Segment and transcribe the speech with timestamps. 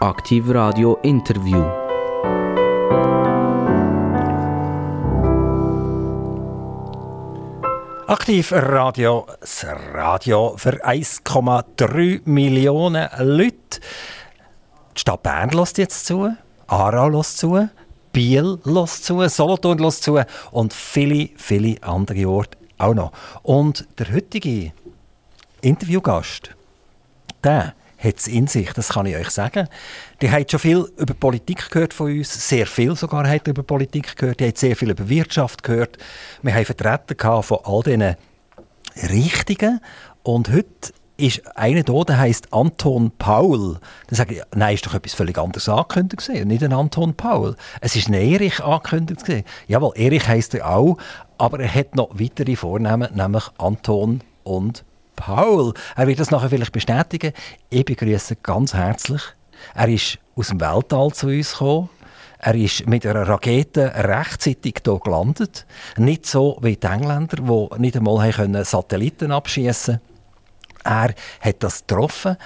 [0.00, 1.64] Aktiv Radio Interview.
[8.06, 9.64] Aktiv Radio, das
[9.94, 13.80] Radio für 1,3 Millionen Leute.
[14.94, 16.30] Die Stadt Bern lässt jetzt zu,
[16.66, 17.66] Aarau lässt zu,
[18.12, 20.20] Biel lässt zu, Solothurn lässt zu
[20.50, 23.12] und viele, viele andere Orte auch noch.
[23.42, 24.74] Und der heutige
[25.62, 26.54] Interviewgast,
[27.42, 27.72] der
[28.06, 29.68] hat es in sich, das kann ich euch sagen.
[30.20, 34.16] Die hat schon viel über Politik gehört von uns, sehr viel sogar hat über Politik
[34.16, 35.98] gehört, die hat sehr viel über Wirtschaft gehört.
[36.42, 38.16] Wir haben Vertreter von all diesen
[39.10, 39.80] Richtigen
[40.22, 43.78] und heute ist einer da, der heißt Anton Paul.
[44.08, 47.56] Dann sage ich, nein, ist doch etwas völlig anderes angekündigt gesehen, nicht ein Anton Paul.
[47.80, 49.44] Es ist ein Erich angekündigt gesehen.
[49.66, 50.98] Jawohl, Erich heißt er auch,
[51.38, 54.84] aber er hat noch weitere Vornamen, nämlich Anton und
[55.16, 55.74] Paul.
[55.96, 57.32] Er wird das nachher vielleicht bestätigen.
[57.70, 59.22] Ich begrüße ganz herzlich.
[59.74, 61.88] Er ist aus dem Weltall zu uns gekommen.
[62.38, 65.66] Er ist mit einer Rakete rechtzeitig hier gelandet.
[65.96, 70.00] Nicht so wie die Engländer, die nicht einmal Satelliten abschießen
[70.84, 72.36] Er hat das getroffen.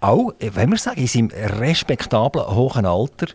[0.00, 3.26] Auch, wenn wir sagen, in seinem respektablen hohen Alter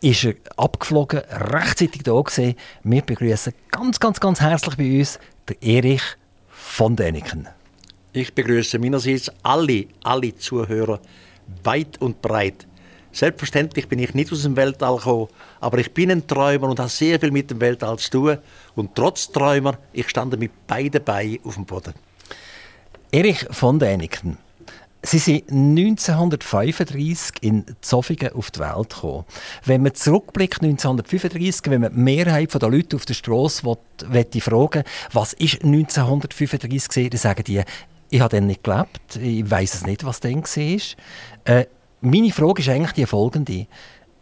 [0.00, 2.54] ist er abgeflogen, rechtzeitig da gesehen.
[2.84, 5.18] Wir begrüßen ganz, ganz, ganz herzlich bei uns
[5.60, 6.02] Erich
[6.48, 7.48] von Däniken.
[8.12, 11.00] Ich begrüße meinerseits alle, alle Zuhörer
[11.62, 12.66] weit und breit.
[13.12, 15.28] Selbstverständlich bin ich nicht aus dem Weltall gekommen,
[15.60, 18.38] aber ich bin ein Träumer und habe sehr viel mit dem Weltall zu tun.
[18.74, 21.94] Und trotz Träumer, ich stand mit beiden Beinen auf dem Boden.
[23.10, 24.38] Erich von Däniken,
[25.00, 29.24] Sie sind 1935 in Zofingen auf die Welt gekommen.
[29.64, 35.32] Wenn man zurückblickt 1935, wenn man die Mehrheit der Leute auf der Straße fragen was
[35.34, 37.62] ist 1935 gewesen, dann sagen die,
[38.10, 40.78] ich habe dann nicht gelebt, ich weiß es nicht, was dann war.
[41.44, 41.66] Äh,
[42.00, 43.66] meine Frage ist eigentlich die folgende.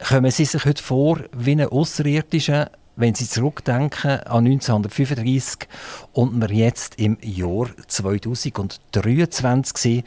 [0.09, 5.69] Kommen Sie sich heute vor wie ein Außerirdischer, wenn Sie zurückdenken an 1935
[6.13, 10.05] und wir jetzt im Jahr 2023 sind?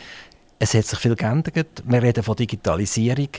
[0.60, 1.84] Es hat sich viel geändert.
[1.86, 3.30] Wir reden von Digitalisierung.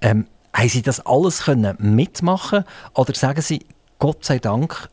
[0.00, 3.64] Ähm, haben Sie das alles können mitmachen Oder sagen Sie,
[3.98, 4.88] Gott sei Dank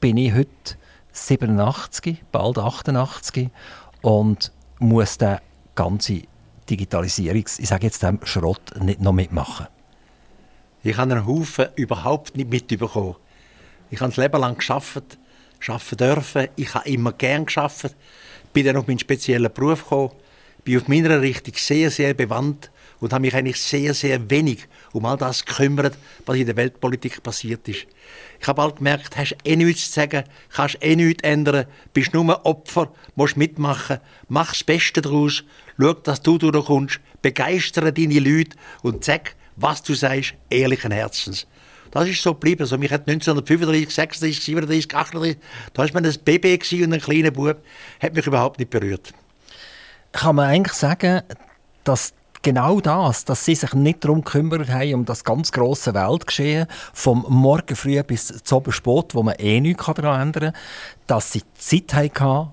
[0.00, 0.76] bin ich heute
[1.12, 3.50] 87, bald 88
[4.02, 5.42] und muss der
[5.74, 6.22] ganze
[6.68, 9.66] Digitalisierungs, ich sage jetzt dem Schrott nicht noch mitmachen?
[10.82, 13.16] Ich habe einen Haufen überhaupt nicht mitbekommen.
[13.90, 15.18] Ich habe das Leben lang geschafft,
[15.68, 16.48] arbeiten dürfen.
[16.56, 17.94] Ich habe immer gern geschafft.
[18.52, 20.12] Bin dann auf meinen speziellen Beruf gekommen.
[20.64, 25.04] Bin auf meiner Richtung sehr, sehr bewandt und habe mich eigentlich sehr, sehr wenig um
[25.06, 27.86] all das gekümmert, was in der Weltpolitik passiert ist.
[28.40, 32.46] Ich habe bald gemerkt, hast eh nichts zu sagen, kannst eh nichts ändern, bist nur
[32.46, 35.44] Opfer, musst mitmachen, mach das Beste daraus,
[35.78, 41.46] schau, dass du durchkommst, begeistere deine Leute und sag, was du sagst, ehrlichen Herzens.
[41.90, 42.62] Das ist so geblieben.
[42.62, 45.36] Also mich hat 1935, 36, 37, 38,
[45.74, 47.62] da war man ein Baby und ein kleiner Bub,
[48.00, 49.12] hat mich überhaupt nicht berührt.
[50.12, 51.22] Kann man eigentlich sagen,
[51.84, 56.66] dass genau das, dass sie sich nicht darum gekümmert haben, um das ganz grosse Weltgeschehen,
[56.92, 60.62] vom Morgen früh bis zum spät, wo man eh nichts daran ändern kann,
[61.06, 62.52] dass sie Zeit hatten,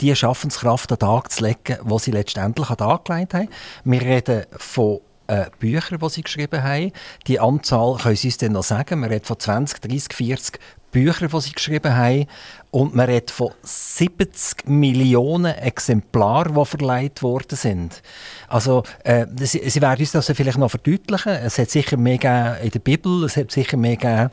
[0.00, 3.48] die Schaffenskraft an den Tag zu legen, die sie letztendlich an den Tag gelegt haben.
[3.84, 6.92] Wir reden von äh, Büchern, die sie geschrieben haben.
[7.26, 9.00] Die Anzahl können sie uns dann noch sagen.
[9.00, 10.60] Wir reden von 20, 30, 40
[10.90, 12.26] Büchern, die sie geschrieben haben.
[12.72, 18.02] Und man redet von 70 Millionen Exemplaren, die verleiht worden sind.
[18.48, 21.32] Also, äh, sie, sie werden uns das vielleicht noch verdeutlichen.
[21.32, 24.30] Es hat sicher mehr in der Bibel, es hat sicher mehr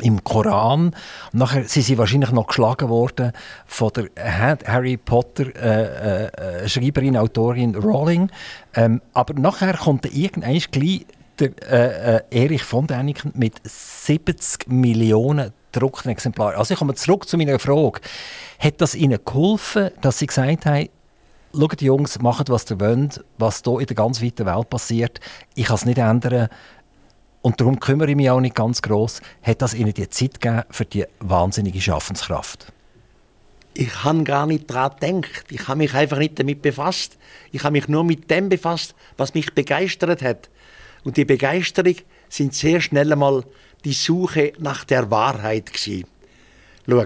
[0.00, 0.88] im Koran.
[0.88, 0.94] Und
[1.32, 3.32] nachher sind sie wahrscheinlich noch geschlagen worden
[3.66, 4.08] von der
[4.66, 8.30] Harry Potter äh, äh, Schreiberin, Autorin Rowling.
[8.74, 11.06] Ähm, aber nachher kommt irgendwann gleich
[11.38, 16.56] der äh, äh, Erich von Däniken mit 70 Millionen gedruckten Exemplaren.
[16.56, 18.00] Also ich komme zurück zu meiner Frage.
[18.58, 20.88] Hat das Ihnen geholfen, dass Sie gesagt haben,
[21.52, 25.20] schaut Jungs, macht was ihr wollt, was hier in der ganz weiten Welt passiert,
[25.54, 26.48] ich kann es nicht ändern
[27.42, 29.20] und darum kümmere ich mich auch nicht ganz groß.
[29.42, 32.72] Hat das Ihnen die Zeit gegeben für die wahnsinnige Schaffenskraft?
[33.74, 35.44] Ich habe gar nicht daran gedacht.
[35.50, 37.16] Ich habe mich einfach nicht damit befasst.
[37.52, 40.50] Ich habe mich nur mit dem befasst, was mich begeistert hat.
[41.04, 41.94] Und die Begeisterung
[42.28, 43.44] sind sehr schnell einmal
[43.84, 46.06] die Suche nach der Wahrheit gewesen.
[46.88, 47.04] Schau,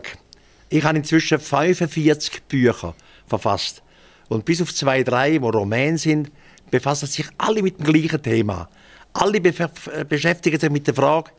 [0.70, 2.94] ich habe inzwischen 45 Bücher
[3.26, 3.82] verfasst.
[4.28, 6.32] Und bis auf zwei, drei, wo Roman sind,
[6.70, 8.70] befassen sich alle mit dem gleichen Thema.
[9.14, 11.30] Alle beschäftigen sich mit der Frage,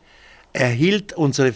[0.52, 1.52] erhielt unsere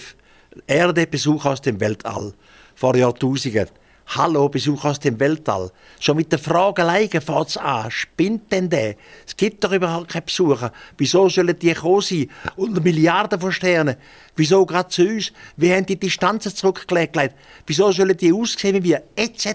[0.66, 2.32] Erde Besuch aus dem Weltall
[2.74, 3.68] vor Jahrtausenden?
[4.16, 5.70] Hallo, Besuch aus dem Weltall.
[6.00, 7.90] Schon mit der Frage alleine fängt es an.
[7.90, 8.96] Spinnt denn der?
[9.26, 10.72] Es gibt doch überhaupt keine Besucher.
[10.96, 12.30] Wieso sollen die kommen sein?
[12.56, 13.96] Unter Milliarden von Sternen.
[14.34, 15.30] Wieso gerade zu uns?
[15.58, 17.34] Wie haben die Distanzen zurückgelegt?
[17.66, 19.02] Wieso sollen die aussehen wie wir?
[19.14, 19.46] Etc.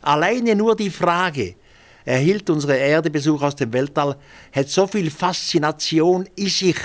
[0.00, 1.56] Alleine nur die Frage,
[2.04, 4.16] erhielt unsere Erdebesuch aus dem Weltall,
[4.52, 6.78] hat so viel Faszination in sich.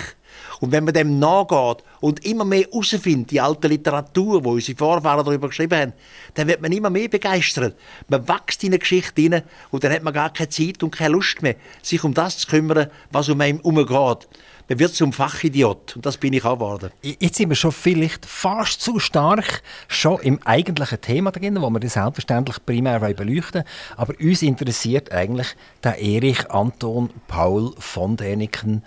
[0.60, 5.26] Und wenn man dem nachgeht und immer mehr herausfindet, die alte Literatur, wo unsere Vorfahren
[5.26, 5.94] darüber geschrieben haben,
[6.34, 7.76] dann wird man immer mehr begeistert.
[8.08, 11.14] Man wächst in eine Geschichte hinein und dann hat man gar keine Zeit und keine
[11.14, 14.28] Lust mehr, sich um das zu kümmern, was um einen herumgeht.
[14.70, 16.92] Man wird zum Fachidiot und das bin ich auch geworden.
[17.02, 21.80] Jetzt sind wir schon vielleicht fast zu stark schon im eigentlichen Thema drin, wo wir
[21.80, 23.66] das selbstverständlich primär beleuchten wollen.
[23.96, 25.56] Aber uns interessiert eigentlich
[25.86, 28.84] der Erich Anton Paul von Däniken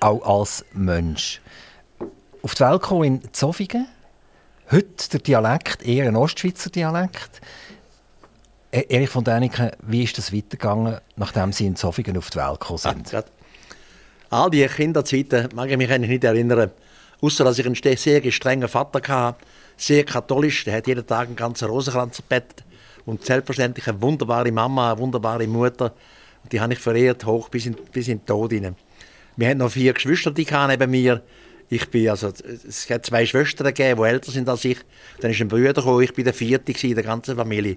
[0.00, 1.40] auch als Mensch.
[2.42, 3.86] Auf die Welt gekommen in Zofingen.
[4.70, 7.40] Heute der Dialekt, eher ein Ostschweizer Dialekt.
[8.70, 12.60] E- Erich von Däniken, wie ist das weitergegangen, nachdem Sie in Zofingen auf die Welt
[12.60, 13.14] gekommen sind?
[13.14, 13.24] Ah,
[14.30, 16.70] All die Kinderzeiten mag ich mich eigentlich nicht erinnern.
[17.20, 19.38] Außer dass ich einen sehr strengen Vater hatte,
[19.76, 22.62] sehr katholisch, der hat jeden Tag einen ganzen Rosenkranz bettet.
[23.06, 25.94] Und selbstverständlich eine wunderbare Mama, eine wunderbare Mutter.
[26.52, 28.76] Die habe ich verehrt, hoch bis in, bis in den Tod hinein.
[29.36, 31.22] Wir hatten noch vier Geschwister die neben mir.
[31.70, 32.32] Ich bin also,
[32.66, 34.78] es hat zwei Schwestern gegeben, die älter sind als ich.
[35.20, 37.76] Dann ist ein Bruder gekommen, ich bin der vierte in der ganzen Familie.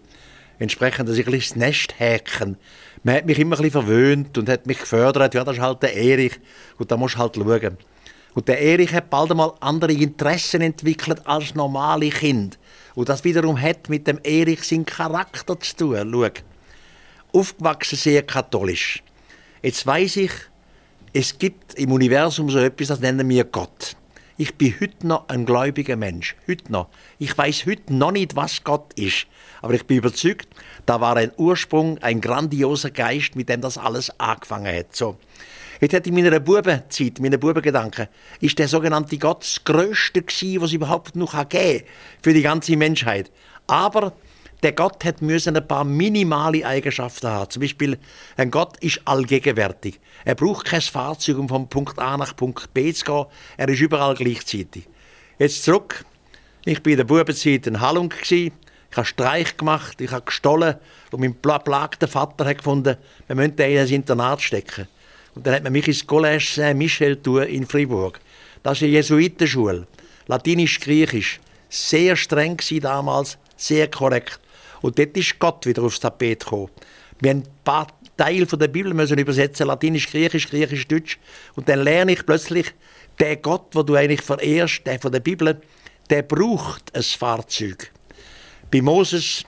[0.59, 2.57] Entsprechend, dass ich ein bisschen das Nest häken.
[3.03, 5.33] Man hat mich immer ein bisschen verwöhnt und hat mich gefördert.
[5.33, 6.39] Ja, das ist halt der Erich.
[6.77, 7.77] Und da musst du halt schauen.
[8.33, 12.59] Und der Erich hat bald einmal andere Interessen entwickelt als normale Kind.
[12.95, 16.11] Und das wiederum hat mit dem Erich seinen Charakter zu tun.
[16.13, 17.39] Schau.
[17.39, 19.03] Aufgewachsen sehr katholisch.
[19.63, 20.31] Jetzt weiß ich,
[21.13, 23.97] es gibt im Universum so etwas, das nennen wir Gott.
[24.37, 26.35] Ich bin heute noch ein gläubiger Mensch.
[26.47, 26.87] Heute noch.
[27.19, 29.27] Ich weiß heute noch nicht, was Gott ist.
[29.61, 30.47] Aber ich bin überzeugt,
[30.85, 34.95] da war ein Ursprung, ein grandioser Geist, mit dem das alles angefangen hat.
[34.95, 35.17] So.
[35.81, 38.07] Jetzt hat in meiner Bubenzeit, meiner Bubengedanken,
[38.39, 41.87] ist der sogenannte Gott das Größte gewesen, was es überhaupt noch geben kann
[42.23, 43.31] für die ganze Menschheit.
[43.67, 44.13] Aber
[44.63, 47.49] der Gott hat müssen ein paar minimale Eigenschaften haben.
[47.49, 47.97] Zum Beispiel,
[48.37, 49.99] ein Gott ist allgegenwärtig.
[50.23, 53.25] Er braucht kein Fahrzeug, um von Punkt A nach Punkt B zu gehen.
[53.57, 54.87] Er ist überall gleichzeitig.
[55.39, 56.05] Jetzt zurück.
[56.63, 58.13] Ich war in der Bubenzeit in Hallung.
[58.29, 58.51] Ich
[58.97, 60.75] habe Streich gemacht, ich habe gestohlen
[61.11, 64.87] und mein plagter Vater hat gefunden, wir müssen ihn ins Internat stecken.
[65.33, 67.17] Und dann hat man mich ins Collège Saint-Michel
[67.47, 68.19] in Fribourg.
[68.63, 69.87] Das ist eine Jesuitenschule.
[70.27, 71.39] Latinisch-Griechisch.
[71.69, 74.39] Sehr streng damals, sehr korrekt.
[74.81, 76.69] Und dort ist Gott wieder aufs Tapet gekommen.
[77.19, 77.87] Wir haben ein paar
[78.17, 81.19] Teile der Bibel müssen übersetzen, Latinisch, Griechisch, Griechisch, Deutsch.
[81.55, 82.73] Und dann lerne ich plötzlich,
[83.19, 85.61] der Gott, den du eigentlich verehrst, der von der Bibel,
[86.09, 87.91] der braucht ein Fahrzeug.
[88.71, 89.43] Bei Moses,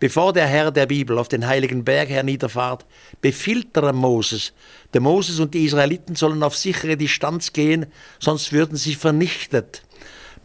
[0.00, 2.86] bevor der Herr der Bibel auf den heiligen Berg herniederfahrt,
[3.20, 4.52] befiehlt er Moses,
[4.94, 7.86] der Moses und die Israeliten sollen auf sichere Distanz gehen,
[8.18, 9.82] sonst würden sie vernichtet.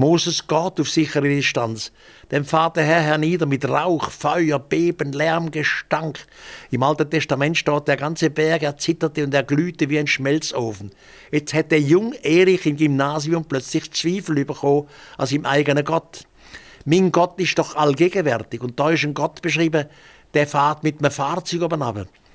[0.03, 1.93] Moses geht auf sichere Distanz.
[2.27, 6.19] Dann fährt der Herr hernieder mit Rauch, Feuer, Beben, Lärm, Gestank.
[6.71, 10.91] Im Alten Testament steht, der ganze Berg erzitterte und er glühte wie ein Schmelzofen.
[11.31, 16.25] Jetzt hat der junge Erich im Gymnasium plötzlich Zweifel bekommen an seinem eigenen Gott.
[16.83, 19.85] Mein Gott ist doch allgegenwärtig und da ist ein Gott beschrieben,
[20.33, 21.81] der fährt mit einem Fahrzeug oben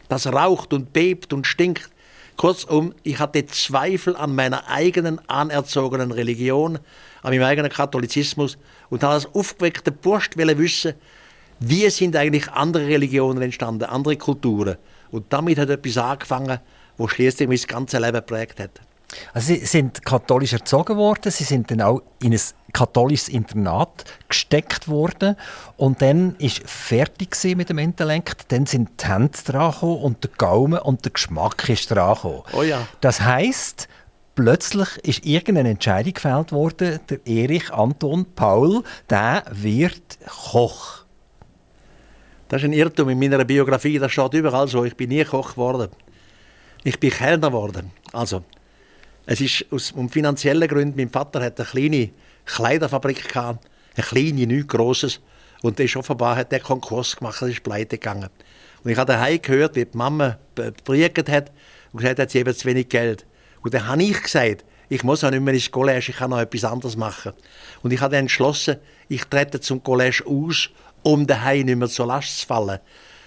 [0.08, 1.90] Das raucht und bebt und stinkt.
[2.38, 6.78] Kurzum, ich hatte Zweifel an meiner eigenen anerzogenen Religion,
[7.22, 8.58] an meinem eigenen Katholizismus
[8.90, 10.94] und habe als aufgeweckter Bursch wissen,
[11.60, 14.76] wie sind eigentlich andere Religionen entstanden, andere Kulturen.
[15.10, 16.58] Und damit hat etwas angefangen,
[16.96, 18.80] wo schließlich mein ganzes Leben geprägt hat.
[19.32, 22.40] Also Sie sind katholisch erzogen worden, Sie sind dann auch in ein
[22.72, 25.36] katholisches Internat gesteckt worden
[25.78, 30.78] und dann ist fertig mit dem Intellekt, dann sind die Hände dran und der Gaumen
[30.80, 32.18] und der Geschmack ist dran
[32.52, 32.86] Oh ja.
[33.00, 33.88] Das heißt,
[34.38, 41.04] plötzlich ist irgendeine Entscheidung gefällt worden, der Erich Anton Paul, der wird Koch.
[42.48, 45.54] Das ist ein Irrtum in meiner Biografie, das steht überall so, ich bin nie Koch
[45.54, 45.90] geworden.
[46.84, 47.90] Ich bin Kellner geworden.
[48.12, 48.44] Also,
[49.26, 52.10] es ist aus um finanziellen Gründen, mein Vater hat eine kleine
[52.44, 53.58] Kleiderfabrik eine
[53.96, 55.20] kleine, nichts Grosses.
[55.62, 58.30] Und der ist offenbar hat der Konkurs gemacht, er ist pleite gegangen.
[58.84, 61.50] Und ich habe daheim gehört, wie die Mama bebriegt hat
[61.90, 63.26] und gesagt hat, sie habe zu wenig Geld.
[63.62, 66.40] Und dann habe ich gesagt, ich muss auch nicht mehr ins College, ich kann noch
[66.40, 67.32] etwas anderes machen.
[67.82, 68.76] Und ich habe dann entschlossen,
[69.08, 70.70] ich trete zum College aus,
[71.02, 72.78] um daheim nicht mehr zur Last zu fallen.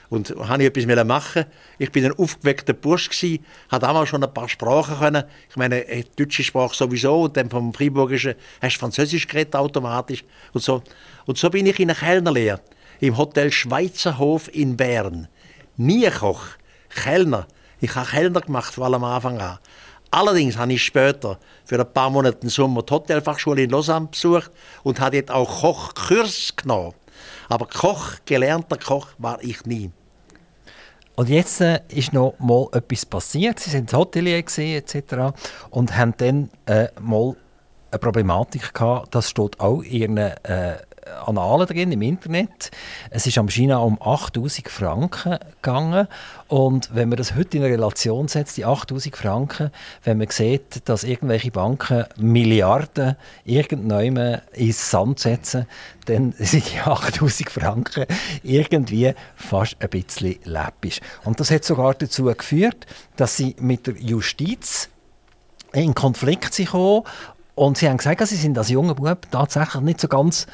[0.09, 1.45] Und habe ich etwas machen
[1.77, 5.23] Ich bin ein aufgeweckter Bursch hatte damals schon ein paar Sprachen können.
[5.49, 10.25] Ich meine, die deutsche Sprache sowieso und dann vom Freiburgischen hast du Französisch geredet automatisch
[10.51, 10.83] und so.
[11.25, 12.59] Und so bin ich in eine Kellnerlehre.
[13.01, 15.27] im Hotel Schweizerhof in Bern.
[15.75, 16.43] Nie Koch,
[16.89, 17.47] Kellner.
[17.79, 19.57] Ich habe Kellner gemacht, vor allem am Anfang an.
[20.11, 24.51] Allerdings habe ich später für ein paar Monate im Sommer die Hotelfachschule in Lausanne besucht
[24.83, 26.93] und habe dort auch Kochkurs genommen.
[27.47, 29.89] Aber Koch, gelernter Koch war ich nie.
[31.15, 33.59] Und jetzt äh, ist noch mal etwas passiert.
[33.59, 35.33] Sie sind Hotelier etc.
[35.69, 37.35] und haben dann äh, mal
[37.91, 39.13] eine Problematik gehabt.
[39.13, 40.77] Das steht auch in ihren äh,
[41.25, 42.71] Annalen drin im Internet.
[43.09, 46.07] Es ist am China um 8000 Franken gegangen.
[46.47, 49.71] Und wenn man das heute in eine Relation setzt, die 8000 Franken,
[50.03, 53.15] wenn man sieht, dass irgendwelche Banken Milliarden
[53.45, 55.67] irgendwann ins Sand setzen,
[56.05, 58.05] dann sind die 8000 Franken
[58.43, 60.99] irgendwie fast ein bisschen läppisch.
[61.23, 64.89] Und das hat sogar dazu geführt, dass sie mit der Justiz
[65.73, 66.69] in Konflikt sind
[67.55, 70.47] und sie haben gesagt, sie sind als junger Bub tatsächlich nicht so ganz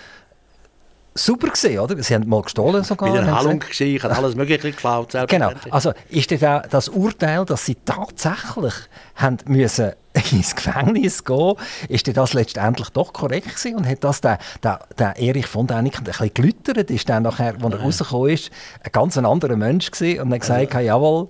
[1.18, 2.02] super gesehen, oder?
[2.02, 3.10] Sie haben mal gestohlen sogar.
[3.10, 5.16] In der Hallung, ich habe alles Mögliche geklaut.
[5.28, 5.52] Genau.
[5.70, 8.74] Also ist das, das Urteil, dass Sie tatsächlich
[9.16, 9.92] haben müssen
[10.32, 11.56] ins Gefängnis gehen,
[11.90, 16.00] ist das letztendlich doch korrekt gewesen und hat das der, der, der Erich von Däniken
[16.00, 18.52] ein bisschen gelüttert, ist dann nachher, als er rausgekommen ist,
[18.84, 20.80] ein ganz anderer Mensch gewesen und hat gesagt, ja.
[20.80, 21.30] jawohl,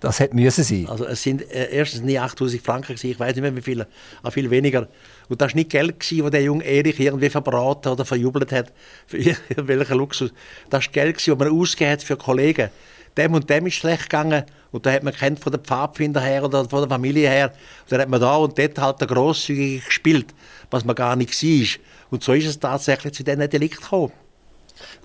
[0.00, 0.86] das hätte müssen sein.
[0.88, 3.86] Also es sind äh, erstens nie 8000 Franken gewesen, ich weiß nicht mehr wie viele,
[4.22, 4.88] auch viel weniger.
[5.30, 8.72] Und das war nicht Geld, gewesen, das der junge Erich irgendwie verbraten oder verjubelt hat
[9.06, 9.16] für
[9.48, 10.32] irgendwelchen Luxus.
[10.68, 12.68] Das war Geld, das man ausgegeben hat für Kollegen.
[13.16, 16.44] Dem und dem ist schlecht gegangen und da hat man kennt von den Pfadfinder her
[16.44, 17.52] oder von der Familie her.
[17.82, 20.34] Und dann hat man da und dort halt grosszügig gespielt,
[20.70, 21.80] was man gar nicht war.
[22.10, 24.12] Und so ist es tatsächlich zu diesen Delikt gekommen.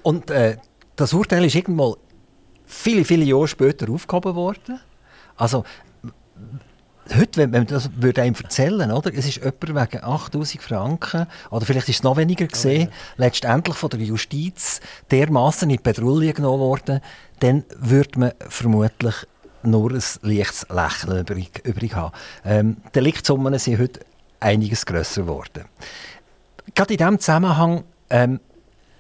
[0.01, 0.57] Und äh,
[0.95, 1.95] das Urteil ist irgendwann
[2.65, 4.79] viele, viele Jahre später aufgehoben worden.
[5.35, 5.65] Also,
[7.13, 9.13] heute, wenn man das würde einem erzählen, oder?
[9.13, 9.61] Es ist jemand
[9.93, 12.95] wegen 8000 Franken, oder vielleicht ist es noch weniger gesehen, ja.
[13.17, 14.81] letztendlich von der Justiz
[15.11, 17.01] dermaßen in die Petrouille genommen worden,
[17.39, 19.15] dann würde man vermutlich
[19.63, 22.13] nur ein leichtes Lächeln übrig, übrig haben.
[22.43, 23.99] Ähm, die Deliktsummen sind heute
[24.39, 25.65] einiges grösser geworden.
[26.73, 28.39] Gerade in diesem Zusammenhang, ähm,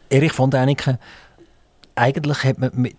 [0.09, 0.97] Erich von Däniken,
[1.95, 2.95] eigentlich hat man mit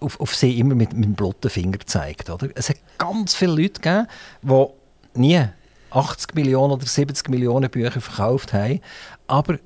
[0.00, 2.30] auf, auf sie immer mit, mit dem blotten Finger gezeigt.
[2.30, 2.48] Oder?
[2.54, 4.06] Es hat ganz viele Leute gegeben,
[4.42, 4.66] die
[5.14, 5.44] nie
[5.90, 8.80] 80 Millionen oder 70 Millionen Bücher verkauft haben.
[9.26, 9.58] Aber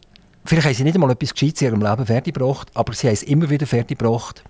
[0.44, 3.22] vielleicht haben sie nicht einmal etwas Gescheites in ihrem Leben fertiggebracht, aber sie haben es
[3.22, 4.44] immer wieder fertiggebracht,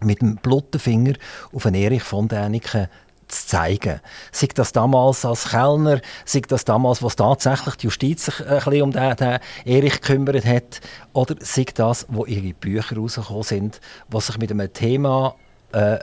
[0.00, 1.14] mit dem blotten Finger
[1.52, 2.88] auf einen Erich von Däniken
[3.32, 4.00] zu zeigen.
[4.30, 8.82] Sei das damals als Kellner, sei das damals, was tatsächlich die Justiz sich ein bisschen
[8.82, 10.80] um den, den Erich gekümmert hat,
[11.12, 15.34] oder sei das, wo ihre Bücher rausgekommen sind, was sich mit einem Thema
[15.72, 15.98] äh,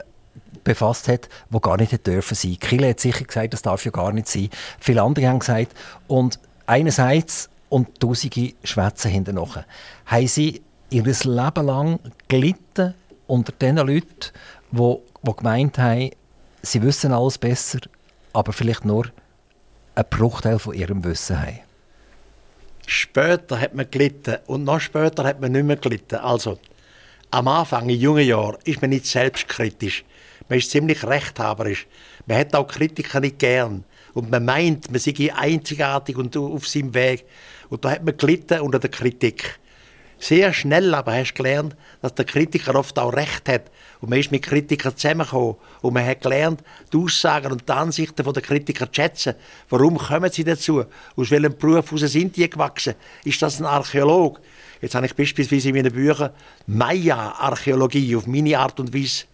[0.64, 2.58] befasst hat, wo gar nicht hätte dürfen sein.
[2.58, 4.50] Kille hat sicher gesagt, das darf ja gar nicht sein.
[4.78, 5.74] Viele andere haben gesagt,
[6.06, 9.64] und einerseits und tausende Schwätze hinterher,
[10.06, 12.94] haben sie ihr Leben lang gelitten
[13.26, 14.32] unter den Leuten,
[14.72, 16.10] die, die gemeint haben,
[16.62, 17.80] sie wissen alles besser,
[18.32, 19.06] aber vielleicht nur
[19.94, 21.60] einen Bruchteil von ihrem Wissen haben.
[22.86, 26.16] Später hat man gelitten und noch später hat man nicht mehr gelitten.
[26.16, 26.58] Also,
[27.30, 30.04] am Anfang, in jungen Jahren, ist man nicht selbstkritisch.
[30.48, 31.86] Man ist ziemlich rechthaberisch.
[32.26, 33.84] Man hat auch Kritiker nicht gern.
[34.14, 37.24] Und man meint, man sei einzigartig und auf seinem Weg.
[37.68, 39.60] Und da hat man gelitten unter der Kritik.
[40.18, 43.70] Sehr schnell aber hast du gelernt, dass der Kritiker oft auch recht hat.
[44.00, 45.56] Und man ist mit Kritikern zusammengekommen.
[45.82, 49.34] Und man hat gelernt, die Aussagen und die Ansichten der Kritiker zu schätzen.
[49.68, 50.84] Warum kommen sie dazu?
[51.16, 52.94] Aus welchem Beruf sind die gewachsen?
[53.24, 54.40] Ist das ein Archäolog?
[54.80, 56.30] Jetzt habe ich beispielsweise in meinen Büchern
[56.66, 59.24] Maya-Archäologie auf meine Art und Weise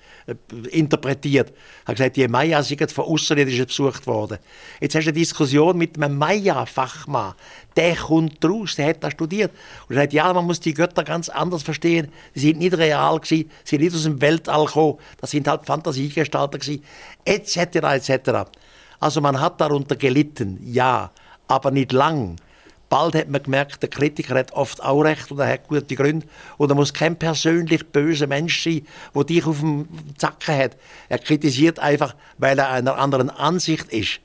[0.70, 1.50] interpretiert.
[1.84, 4.38] Er hat gesagt, die Maya sind von Außerirdischen besucht worden.
[4.80, 7.34] Jetzt hast du eine Diskussion mit einem Maya-Fachmann.
[7.76, 9.52] Der kommt raus, der hat das studiert.
[9.88, 12.08] Und er sagt, ja, man muss die Götter ganz anders verstehen.
[12.34, 14.98] Sie sind nicht real sie sind nicht aus dem Weltall gekommen.
[15.20, 16.82] Das sind halt Fantasiegestalter gewesen,
[17.24, 18.50] etc., etc.
[18.98, 21.12] Also man hat darunter gelitten, ja,
[21.46, 22.36] aber nicht lang.
[22.88, 26.26] Bald hat man gemerkt, der Kritiker hat oft auch recht und er hat gute Gründe.
[26.56, 30.76] Und er muss kein persönlich böser Mensch sein, der dich auf dem Zacken hat.
[31.08, 34.20] Er kritisiert einfach, weil er einer anderen Ansicht ist.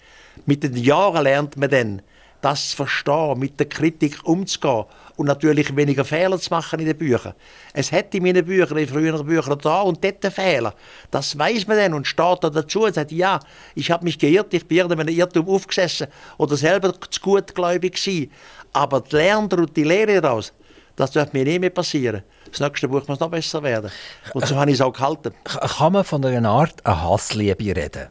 [0.45, 2.01] Mit den Jahren lernt man dann,
[2.41, 6.97] das zu verstehen, mit der Kritik umzugehen und natürlich weniger Fehler zu machen in den
[6.97, 7.33] Büchern.
[7.73, 10.73] Es hätte in meinen Büchern, in früheren Büchern da und dort Fehler.
[11.11, 13.39] Das weiß man dann und steht da dazu und sagt, ja,
[13.75, 16.07] ich habe mich geirrt, ich bin irgendeinem Irrtum aufgesessen
[16.37, 18.31] oder selber zu gutgläubig gewesen.
[18.73, 20.53] Aber die Lerner und die Lehre daraus,
[20.95, 22.23] das dürfte mir nie mehr passieren.
[22.49, 23.91] Das nächste Buch muss noch besser werden.
[24.33, 25.33] Und so habe ich es auch gehalten.
[25.43, 28.09] Kann man von einer Art Hassliebe reden?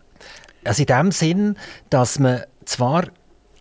[0.65, 1.59] Also in dem Sinn,
[1.91, 3.05] dass man zwar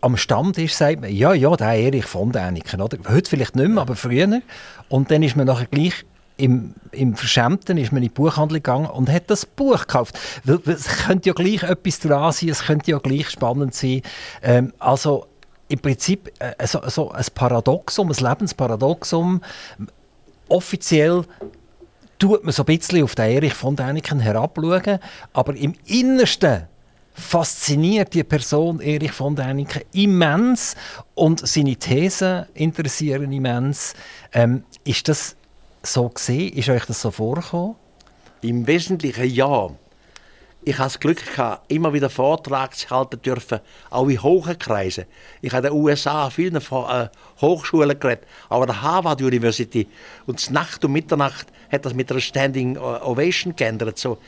[0.00, 2.98] am Stammtisch sagt man, ja, ja, der Erich von Däniken, oder?
[3.08, 4.40] Heute vielleicht nicht mehr, aber früher.
[4.88, 6.04] Und dann ist man nachher gleich
[6.40, 10.18] im, im Verschämten ist man in die Buchhandlung gegangen und hat das Buch gekauft.
[10.44, 14.02] Weil, es könnte ja gleich etwas dran sein, es könnte ja gleich spannend sein.
[14.42, 15.26] Ähm, also
[15.68, 19.42] im Prinzip äh, so, so ein Paradoxum, ein Lebensparadoxum.
[20.48, 21.24] Offiziell
[22.18, 24.98] tut man so ein bisschen auf den Erich von Däniken herabschauen,
[25.32, 26.66] aber im Innersten
[27.14, 30.76] fasziniert die Person Erich von Däniken immens
[31.14, 33.94] und seine Thesen interessieren immens.
[34.32, 35.36] Ähm, ist das
[35.82, 36.52] so gesehen?
[36.52, 37.76] Ist euch das so vorgekommen?
[38.42, 39.70] Im Wesentlichen ja.
[40.62, 45.06] Ich hatte das Glück, gehabt, immer wieder Vorträge zu halten dürfen, auch in hohen Kreisen.
[45.40, 47.08] Ich habe in den USA an vielen äh,
[47.40, 49.88] Hochschulen geredet, aber der Harvard University
[50.26, 53.96] und Nacht um Mitternacht hat das mit einer Standing Ovation geändert.
[53.96, 54.18] So,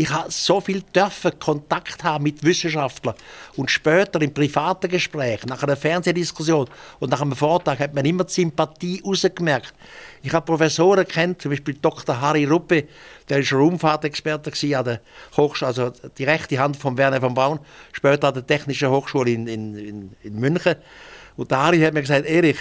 [0.00, 3.14] ich habe so viel dürfen Kontakt haben mit Wissenschaftlern
[3.56, 8.24] und später im privaten Gespräch, nach einer Fernsehdiskussion und nach einem Vortrag hat man immer
[8.24, 9.74] die Sympathie rausgemerkt.
[10.22, 12.18] Ich habe Professoren kennt, zum Beispiel Dr.
[12.18, 12.84] Harry Ruppe,
[13.28, 15.00] der war Raumfahrtexperte an der
[15.36, 17.60] Hochschule, also die rechte Hand von Werner von Braun,
[17.92, 20.76] später an der Technischen Hochschule in, in, in München.
[21.36, 22.56] Und der Harry hat mir gesagt, Erich,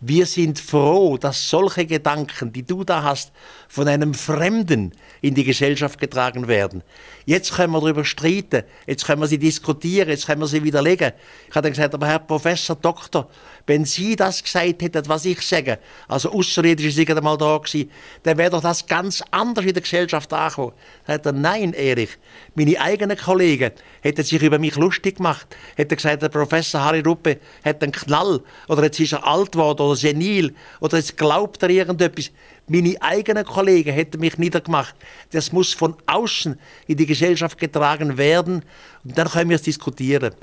[0.00, 3.32] wir sind froh, dass solche Gedanken, die du da hast,
[3.68, 6.82] von einem Fremden in die Gesellschaft getragen werden.
[7.26, 11.12] Jetzt können wir darüber streiten, jetzt können wir sie diskutieren, jetzt können wir sie widerlegen.
[11.48, 13.28] Ich habe dann gesagt, aber Herr Professor, Doktor,
[13.66, 15.78] wenn Sie das gesagt hätten, was ich sage,
[16.08, 17.90] also Außerirdische sind einmal da gewesen,
[18.22, 20.72] dann wäre doch das ganz anders in der Gesellschaft angekommen.
[21.06, 22.16] Da hat er, nein, Erich,
[22.54, 27.40] meine eigenen Kollegen hätten sich über mich lustig gemacht, hätten gesagt, der Professor Harry Ruppe
[27.62, 31.70] hat einen Knall, oder jetzt ist er alt geworden, oder senil, oder jetzt glaubt er
[31.70, 32.30] irgendetwas.
[32.66, 34.94] Meine eigenen Kollegen hätten mich niedergemacht.
[35.30, 38.62] Das muss von außen in die Gesellschaft getragen werden,
[39.04, 40.34] und dann können wir es diskutieren.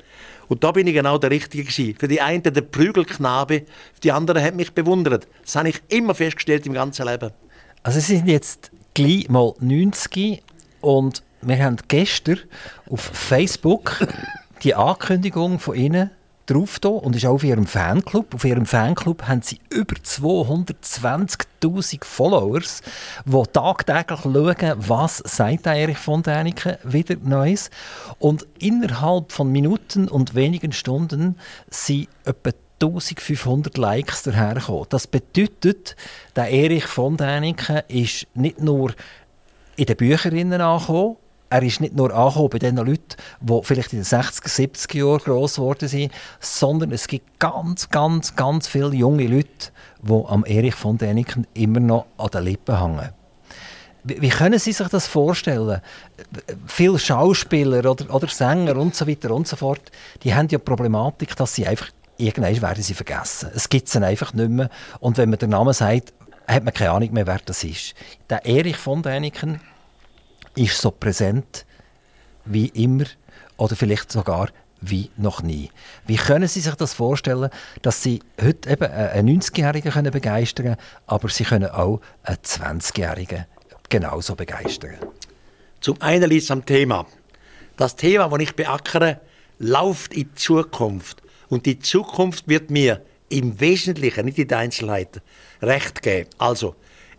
[0.48, 1.96] Und da bin ich genau der Richtige gewesen.
[1.98, 3.60] Für die einen der Prügelknabe,
[3.94, 5.26] für die anderen hat mich bewundert.
[5.42, 7.30] Das habe ich immer festgestellt im ganzen Leben.
[7.82, 10.42] Also Sie sind jetzt gleich mal 90
[10.80, 12.40] und wir haben gestern
[12.90, 14.06] auf Facebook
[14.62, 16.10] die Ankündigung von Ihnen
[16.46, 18.34] drauf da und ist auch auf ihrem Fanclub.
[18.34, 22.82] Auf ihrem Fanclub haben sie über 220.000 Followers,
[23.24, 27.70] die tagtäglich schauen, was sagt Erich von Däniken wieder Neues.
[28.18, 31.36] Und innerhalb von Minuten und wenigen Stunden
[31.68, 34.86] sind etwa 1500 Likes dahergekommen.
[34.90, 35.96] Das bedeutet,
[36.34, 38.92] der Erich von Däniken ist nicht nur
[39.76, 41.16] in den Bücherinnen angekommen,
[41.48, 45.18] er ist nicht nur angekommen bei den Leuten, die vielleicht in den 60er, 70er Jahren
[45.18, 49.70] gross geworden sind, sondern es gibt ganz, ganz, ganz viele junge Leute,
[50.02, 53.10] die am Erich von Däniken immer noch an den Lippen hängen.
[54.04, 55.80] Wie können Sie sich das vorstellen?
[56.66, 59.90] Viele Schauspieler oder, oder Sänger und so weiter und so fort,
[60.22, 63.50] die haben ja die Problematik, dass sie einfach irgendwann werden sie vergessen.
[63.52, 64.70] Es gibt sie einfach nicht mehr.
[65.00, 66.12] Und wenn man den Namen sagt,
[66.46, 67.94] hat man keine Ahnung mehr, wer das ist.
[68.30, 69.60] Der Erich von Däniken
[70.56, 71.64] ist so präsent
[72.44, 73.04] wie immer
[73.56, 74.48] oder vielleicht sogar
[74.80, 75.70] wie noch nie.
[76.06, 77.50] Wie können Sie sich das vorstellen,
[77.82, 83.46] dass Sie heute eben einen 90-Jährigen begeistern können, aber Sie können auch einen 20-Jährigen
[83.88, 84.96] genauso begeistern?
[85.80, 87.06] Zum einen liegt es am Thema.
[87.76, 89.20] Das Thema, das ich beackere,
[89.58, 91.22] läuft in die Zukunft.
[91.48, 95.20] Und die Zukunft wird mir im Wesentlichen, nicht in den Einzelheiten,
[95.62, 96.30] Recht geben.
[96.38, 96.74] Also,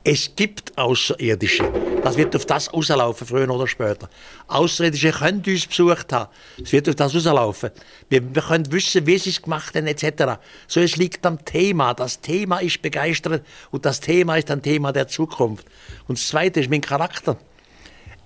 [0.10, 1.70] es gibt Außerirdische.
[2.02, 4.10] Das wird auf das rauslaufen, früher oder später.
[4.48, 6.32] Außerirdische können uns besucht haben.
[6.64, 7.72] Es wird auf das rauslaufen.
[8.08, 10.40] Wir, wir können wissen, wie sie es gemacht haben, etc.
[10.66, 11.94] So, es liegt am Thema.
[11.94, 15.66] Das Thema ist begeistert und das Thema ist ein Thema der Zukunft.
[16.08, 17.38] Und das Zweite ist mein Charakter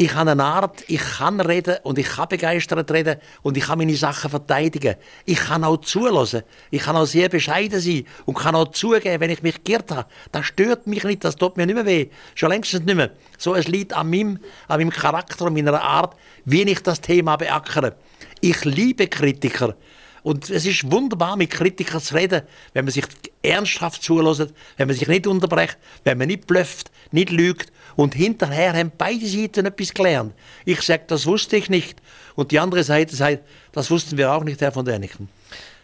[0.02, 3.78] ich habe eine Art, ich kann reden und ich kann begeistert reden und ich kann
[3.78, 4.96] meine Sachen verteidigen.
[5.26, 6.42] Ich kann auch zulassen.
[6.72, 10.10] Ich kann auch sehr bescheiden sein und kann auch zugeben, wenn ich mich geirrt habe.
[10.32, 12.10] Das stört mich nicht, das tut mir nicht mehr weh.
[12.34, 13.12] Schon längstens nicht mehr.
[13.38, 17.36] So, es liegt an meinem, an meinem Charakter und meiner Art, wie ich das Thema
[17.36, 17.96] beackere.
[18.40, 19.76] Ich liebe Kritiker.
[20.24, 22.42] Und es ist wunderbar, mit Kritikern zu reden,
[22.74, 23.06] wenn man sich
[23.44, 28.74] ernsthaft zulässt, wenn man sich nicht unterbrecht, wenn man nicht blufft, nicht lügt und hinterher
[28.74, 30.34] haben beide Seiten etwas gelernt.
[30.66, 32.02] Ich sage, das wusste ich nicht.
[32.36, 33.40] Und die andere Seite sagt,
[33.72, 35.30] das wussten wir auch nicht, Herr von Däniken.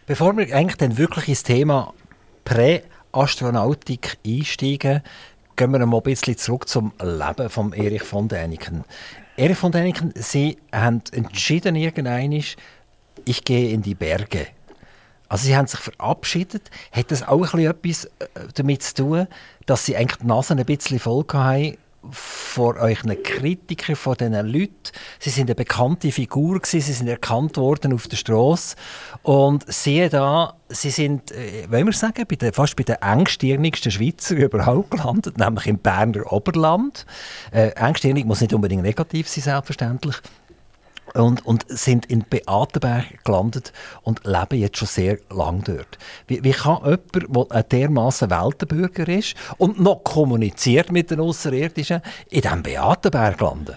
[0.06, 1.92] Bevor wir eigentlich dann wirklich ins Thema
[2.44, 5.02] Präastronautik einsteigen,
[5.56, 8.84] gehen wir mal ein bisschen zurück zum Leben von Erich von Däniken.
[9.36, 14.46] Erich von Däniken, Sie haben entschieden irgendwann, ich gehe in die Berge.
[15.28, 16.70] Also sie haben sich verabschiedet.
[16.90, 18.08] Hat das auch etwas äh,
[18.54, 19.26] damit zu tun,
[19.66, 21.76] dass sie eigentlich die Nase ein bisschen voll haben
[22.10, 24.72] von euren Kritikern, von diesen Leuten.
[25.18, 28.76] Sie sind eine bekannte Figur gewesen, sie sind erkannt worden auf der Straße
[29.22, 33.92] und siehe da, sie sind, äh, wollen wir sagen, bei der, fast bei den engstirnigsten
[33.92, 37.06] Schweizer überhaupt gelandet, nämlich im Berner Oberland.
[37.52, 40.16] Äh, engstirnig muss nicht unbedingt negativ sein, selbstverständlich
[41.14, 45.98] und, und sind in Beatenberg gelandet und leben jetzt schon sehr lange dort.
[46.26, 52.40] Wie, wie kann jemand, der dermaßen Weltenbürger ist und noch kommuniziert mit den Außerirdischen, in
[52.40, 53.76] diesem Beatenberg landen?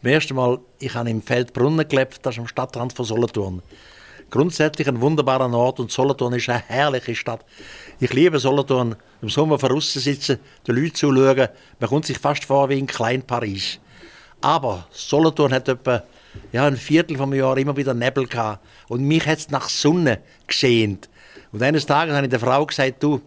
[0.00, 3.62] Zum ersten Mal, ich habe im Feldbrunnen gelebt, das ist am Stadtrand von Solothurn.
[4.32, 7.44] Grundsätzlich ein wunderbarer Ort und Solothurn ist eine herrliche Stadt.
[8.00, 8.96] Ich liebe Solothurn.
[9.20, 11.48] Im Sommer draußen sitzen, den Leuten zuschauen.
[11.78, 13.78] Man kommt sich fast vor wie in Klein Paris.
[14.42, 16.02] Aber Solothurn hat etwa
[16.52, 18.64] ja, ein Viertel vom Jahr immer wieder Nebel gehabt.
[18.88, 21.08] Und mich hat es nach Sonne geschehnt.
[21.52, 23.20] Und eines Tages habe ich der Frau gesagt, du,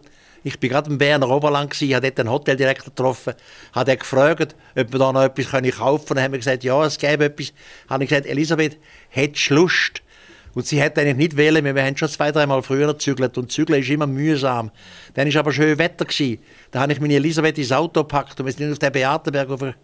[0.44, 3.34] ich bin gerade im Berner Oberland gewesen, habe dort einen Hoteldirektor getroffen,
[3.72, 6.16] habe ihn gefragt, ob wir da noch etwas können kaufen können.
[6.16, 7.52] Dann haben wir gesagt, ja, es gäbe etwas.
[7.88, 10.02] Habe ich gesagt, Elisabeth, hättest du Lust?
[10.56, 13.82] Und sie hätte eigentlich nicht wählen, wir haben schon zwei, dreimal früher gezügelt und zügeln
[13.82, 14.70] ist immer mühsam.
[15.12, 16.06] Dann war aber schön Wetter.
[16.06, 16.38] Gewesen.
[16.70, 19.74] Da habe ich meine Elisabeth ins Auto gepackt und wir sind auf den Beatenberg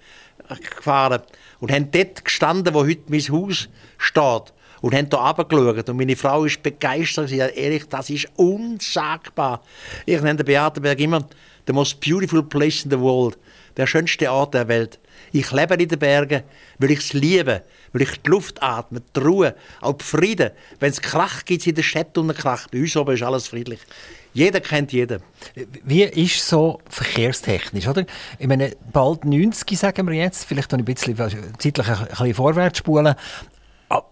[0.60, 1.22] gefahren
[1.60, 5.88] und haben dort gestanden, wo heute mein Haus steht und haben da runtergeschaut.
[5.88, 7.28] Und meine Frau ist begeistert.
[7.28, 9.62] Sie sagt, ehrlich, das ist unsagbar.
[10.04, 11.26] Ich nenne den Beatenberg immer
[11.66, 13.38] the most beautiful place in the world.
[13.76, 14.98] Der schönste Ort der Welt.
[15.30, 16.42] Ich lebe in den Bergen,
[16.78, 17.62] weil ich es liebe,
[17.92, 20.50] weil ich die Luft atme, die Ruhe, auch die Frieden.
[20.78, 22.68] Wenn es Krach gibt, in der Stadt und Krach.
[22.68, 23.80] Bei uns oben ist alles friedlich.
[24.34, 25.22] Jeder kennt jeden.
[25.84, 27.86] Wie ist so verkehrstechnisch?
[27.86, 28.06] Oder?
[28.38, 31.16] Ich meine, bald 90 sagen wir jetzt, vielleicht ein bisschen
[31.58, 33.14] zeitlich ein bisschen vorwärts spulen.
[33.90, 34.02] Ah,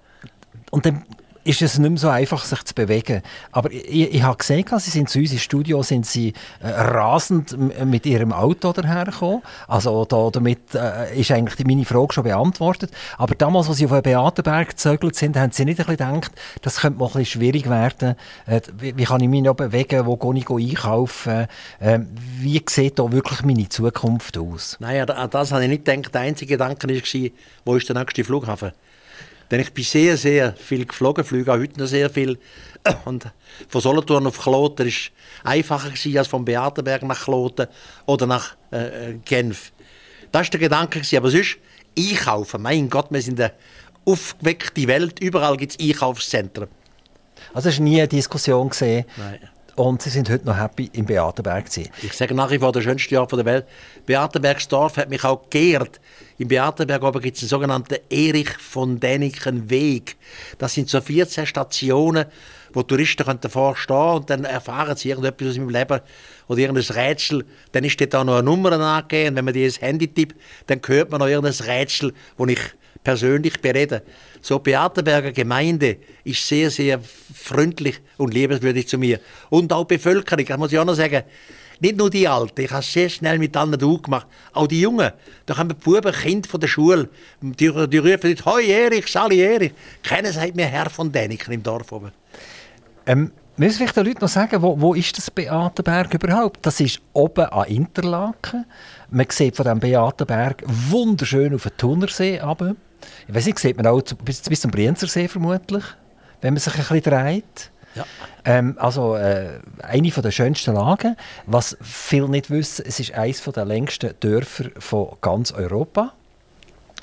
[0.70, 1.04] und dann
[1.44, 3.22] ist es nicht mehr so einfach, sich zu bewegen.
[3.53, 7.57] Aber ich, ich habe gesehen, Sie sind zu uns im Studio sind Sie äh, rasend
[7.85, 9.42] mit Ihrem Auto dahergekommen.
[9.66, 12.90] Also da, damit äh, ist eigentlich meine Frage schon beantwortet.
[13.16, 16.33] Aber damals, als Sie auf den Beatenberg gezögert sind, haben Sie nicht ein bisschen gedacht,
[16.62, 18.16] das könnte mal ein bisschen schwierig werden.
[18.46, 20.07] Äh, wie, wie, kann ich mich noch bewegen?
[20.07, 21.46] Wo gehe ich einkaufen?
[21.79, 22.00] Äh,
[22.38, 24.76] wie sieht da wirklich meine Zukunft aus?
[24.79, 26.14] Nein, an das habe ich nicht gedacht.
[26.14, 27.31] Der einzige Gedanke war,
[27.64, 28.72] wo ist der nächste Flughafen?
[29.50, 32.38] Denn ich bin sehr, sehr viel geflogen, fliege auch heute noch sehr viel.
[33.04, 33.26] Und
[33.68, 37.66] von Solothurn auf Kloten war einfacher gewesen, als von Beatenberg nach Kloten
[38.06, 39.72] oder nach äh, Genf.
[40.32, 41.00] Das war der Gedanke.
[41.00, 41.16] Gewesen.
[41.16, 41.58] Aber sonst,
[41.98, 42.62] einkaufen.
[42.62, 43.52] Mein Gott, wir sind eine
[44.04, 45.20] aufgeweckte Welt.
[45.20, 46.68] Überall gibt es Einkaufszentren.
[47.52, 49.04] Also es war nie eine Diskussion gesehen.
[49.16, 49.40] Nein.
[49.80, 51.64] Und Sie sind heute noch happy im Beatenberg.
[51.74, 53.64] Ich sage nach wie vor, der schönste Ort der Welt.
[54.04, 56.02] Beatenbergsdorf hat mich auch geehrt.
[56.36, 60.18] Im Beatenberg oben gibt es einen sogenannten Erich von Däniken Weg.
[60.58, 62.26] Das sind so 14 Stationen,
[62.74, 66.00] wo Touristen davor stehen und dann erfahren sie irgendetwas aus ihrem Leben
[66.46, 67.46] oder irgendein Rätsel.
[67.72, 70.38] Dann ist dort auch noch eine Nummer angegeben und wenn man die ins Handy tippt,
[70.66, 72.60] dann hört man noch irgendein Rätsel, das ich
[73.02, 74.02] persönlich bereden.
[74.40, 77.00] So Beatenberger Gemeinde ist sehr, sehr
[77.34, 79.20] freundlich und liebenswürdig zu mir.
[79.48, 81.22] Und auch die Bevölkerung, das muss ich auch noch sagen.
[81.82, 84.26] Nicht nur die Alten, ich habe sehr schnell mit allen du gemacht.
[84.52, 85.12] Auch die Jungen.
[85.46, 87.08] Da haben die Buben, Kinder von der Schule,
[87.40, 91.62] die, die rufen nicht, «Hoi Erich, Sali Erich!» Keiner sagt mir Herr von Däniken im
[91.62, 92.12] Dorf oben.
[93.06, 96.58] Ähm, müssen vielleicht den Leuten noch sagen, wo, wo ist das Beatenberg überhaupt?
[96.66, 98.66] Das ist oben an Interlaken.
[99.08, 102.76] Man sieht von diesem Beatenberg wunderschön auf den Thunersee runter.
[103.30, 105.84] Ich weiß nicht, sieht man auch bis, bis zum Brienzersee vermutlich,
[106.40, 107.70] wenn man sich ein bisschen dreht.
[107.94, 108.04] Ja.
[108.44, 111.16] Ähm, also äh, eine der schönsten Lagen.
[111.46, 116.12] Was viele nicht wissen, es ist eines der längsten Dörfer von ganz Europa.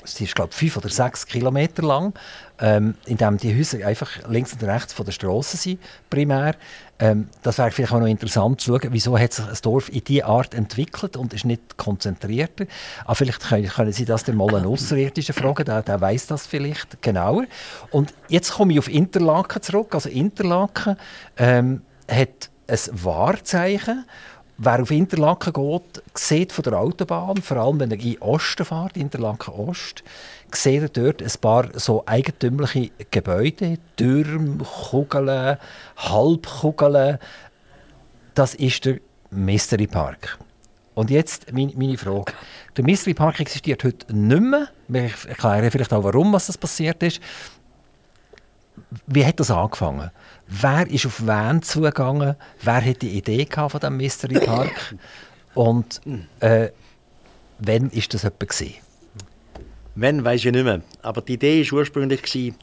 [0.04, 2.14] Es ist, glaube ich, fünf oder sechs Kilometer lang,
[2.60, 5.80] ähm, in dem die Häuser einfach links und rechts von der Straße sind,
[6.10, 6.54] primär.
[6.98, 10.02] Ähm, das wäre vielleicht auch noch interessant zu schauen, wieso hat sich ein Dorf in
[10.02, 12.66] diese Art entwickelt und ist nicht konzentrierter.
[13.04, 16.46] Aber vielleicht können, können Sie das dann mal einen Außerirdischen fragen, der, der weiß das
[16.46, 17.44] vielleicht genauer.
[17.90, 19.94] Und jetzt komme ich auf Interlaken zurück.
[19.94, 20.96] Also Interlaken
[21.36, 24.04] ähm, hat ein Wahrzeichen
[24.60, 28.96] Wer auf Interlaken geht, sieht von der Autobahn, vor allem wenn er in Osten fährt,
[28.96, 30.02] Interlaken Ost,
[30.52, 35.58] sieht er dort ein paar so eigentümliche Gebäude, Türme, Kugeln,
[35.96, 37.18] Halbkugeln.
[38.34, 38.98] Das ist der
[39.30, 40.38] Mystery Park.
[40.94, 42.32] Und jetzt meine, Frage.
[42.76, 44.68] Der Mystery Park existiert heute nicht mehr.
[44.88, 47.20] Ich erkläre vielleicht auch, warum was das passiert ist.
[49.06, 50.10] Wie hat das angefangen?
[50.50, 52.34] Wer ist auf wen zugegangen?
[52.62, 54.94] Wer hat die Idee von diesem Mystery Park?
[55.54, 56.00] Und
[56.40, 56.70] äh,
[57.58, 58.46] wann war das etwa?
[58.46, 58.74] Gewesen?
[59.94, 60.80] Wann, weiß ich nicht mehr.
[61.02, 62.54] Aber die Idee war ursprünglich, die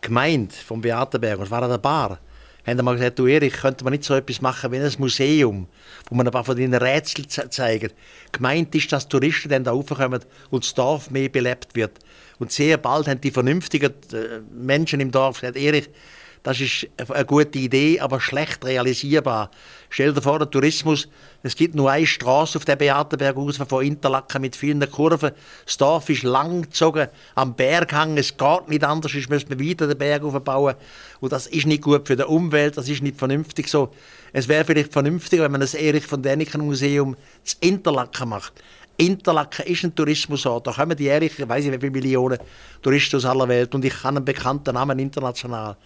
[0.00, 2.18] Gemeinde vom Beatenberg, und es war an der Bar,
[2.66, 5.68] haben mal gesagt, du Erich, könnte man nicht so etwas machen wie ein Museum,
[6.08, 7.94] wo man ein paar von deinen Rätseln zeigt.
[8.32, 11.98] Gemeint ist, dass Touristen dann da raufkommen und das Dorf mehr belebt wird.
[12.38, 15.88] Und sehr bald haben die vernünftigen äh, Menschen im Dorf gesagt, Erich,
[16.48, 19.50] das ist eine gute Idee, aber schlecht realisierbar.
[19.90, 21.06] Stell dir vor, der Tourismus,
[21.42, 23.36] es gibt nur eine Straße auf der Beatenberg
[23.68, 25.32] von Interlaken mit vielen Kurven.
[25.66, 29.86] Das Dorf ist lang gezogen, am Berghang, es geht nicht anders, sonst müsste man weiter
[29.86, 30.76] den Berg aufbauen.
[31.20, 33.90] Und das ist nicht gut für die Umwelt, das ist nicht vernünftig so.
[34.32, 38.54] Es wäre vielleicht vernünftiger, wenn man das Erich von Däniken Museum zu Interlaken macht.
[39.00, 40.66] Interlaken ist ein Tourismusort.
[40.66, 42.38] Da kommen jährlich, ich weiß nicht wie viele Millionen
[42.82, 43.72] Touristen aus aller Welt.
[43.74, 45.76] Und ich kann einen bekannten Namen international.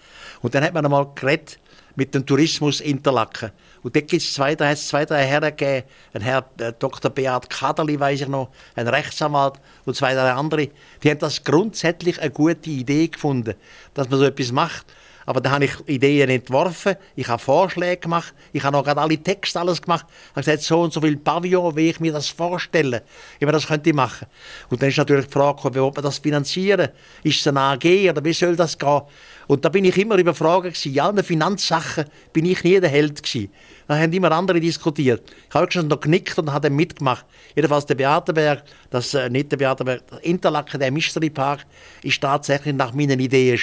[0.40, 1.58] Und dann hat man einmal geredet
[1.94, 3.50] mit dem Tourismus Interlaken.
[3.82, 5.86] Und dort gibt es zwei, drei, zwei, drei Herren gegeben.
[6.14, 7.10] Ein Herr äh, Dr.
[7.10, 10.70] Beat Kaderli, weiß ich noch, ein Rechtsanwalt und zwei, drei andere.
[11.02, 13.54] Die haben das grundsätzlich eine gute Idee gefunden,
[13.92, 14.86] dass man so etwas macht.
[15.26, 19.18] Aber da habe ich Ideen entworfen, ich habe Vorschläge gemacht, ich habe noch gerade alle
[19.18, 20.06] Texte alles gemacht.
[20.08, 23.02] Ich habe gesagt, so und so viel Pavillon, wie ich mir das vorstelle,
[23.38, 24.26] wie man das könnte machen.
[24.70, 26.88] Und dann ist natürlich die Frage, wie will man das finanzieren?
[27.22, 29.02] Ist es eine AG oder wie soll das gehen?
[29.46, 30.94] Und da bin ich immer überfragt gewesen.
[30.94, 33.50] Ja, in den Finanzsachen bin ich nie der Held gewesen.
[33.88, 35.22] Da haben immer andere diskutiert.
[35.48, 37.26] Ich habe schon noch genickt und habe mitgemacht.
[37.54, 41.66] Jedenfalls der Beatenberg, das äh, nicht der Beatenberg, der Interlaken, der Mystery Park,
[42.02, 43.58] ist tatsächlich nach meinen Ideen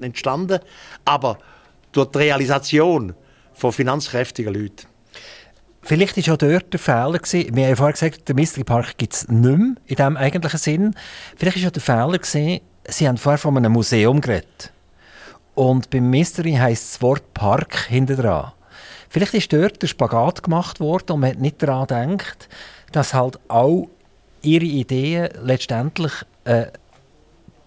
[0.00, 0.60] entstanden,
[1.04, 1.38] aber
[1.92, 3.14] durch die Realisation
[3.52, 4.86] von finanzkräftigen Leuten.
[5.82, 7.18] Vielleicht war auch dort der Fehler.
[7.18, 7.56] Gewesen.
[7.56, 10.94] Wir haben vorhin gesagt, der Mystery Park gibt es nicht mehr in diesem eigentlichen Sinn.
[11.36, 14.72] Vielleicht war auch der Fehler, gewesen, Sie haben vorher von einem Museum geredet.
[15.54, 18.52] Und beim Mystery heisst das Wort Park hinten dran.
[19.08, 22.48] Vielleicht ist dort der Spagat gemacht worden und man hat nicht daran gedacht,
[22.92, 23.88] dass halt auch
[24.42, 26.12] ihre Ideen letztendlich
[26.44, 26.66] äh,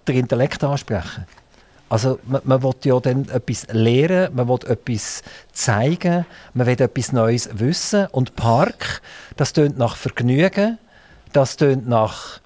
[0.08, 1.26] den Intellekt ansprechen.
[1.90, 7.12] Also man, man will ja dann etwas lernen, man will etwas zeigen, man will etwas
[7.12, 9.02] Neues wissen und Park,
[9.36, 10.78] das tönt nach Vergnügen,
[11.34, 12.41] das tönt nach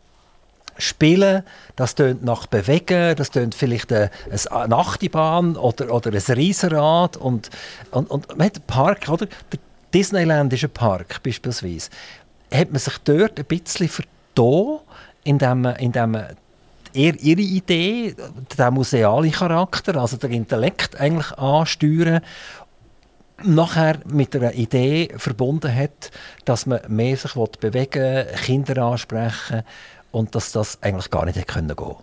[0.77, 1.43] Spielen,
[1.75, 4.11] das tönt nach Bewegen, das tönt vielleicht eine,
[4.51, 7.49] eine Achterbahn oder, oder ein Riesenrad und,
[7.91, 9.25] und, und man hat einen Park, oder?
[9.25, 9.59] Der
[9.93, 11.89] Disneyland ist ein Park beispielsweise.
[12.53, 14.79] Hat man sich dort ein bisschen vertan,
[15.23, 16.15] indem, indem
[16.93, 18.15] eher ihre Idee,
[18.57, 22.21] der museale Charakter, also der Intellekt eigentlich ansteuern
[23.43, 26.11] nachher mit einer Idee verbunden hat,
[26.45, 29.63] dass man mehr sich bewegen will, Kinder ansprechen
[30.15, 31.95] und dass das eigentlich gar nicht hätte gehen können.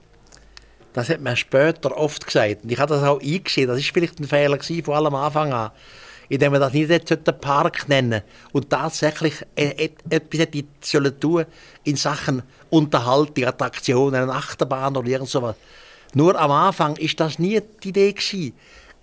[0.93, 2.63] Das hat man später oft gesagt.
[2.63, 3.69] Und ich habe das auch eingesehen.
[3.69, 5.71] Das war vielleicht ein Fehler von allem Anfang an.
[6.29, 8.21] Indem man das nicht den Park nennen
[8.53, 11.47] und tatsächlich e-, etwas hätte sollen tun
[11.85, 15.57] in Sachen Unterhaltung, Attraktionen, eine Achterbahn oder irgend sowas.
[16.13, 18.53] Nur am Anfang ist das nie die Idee gewesen.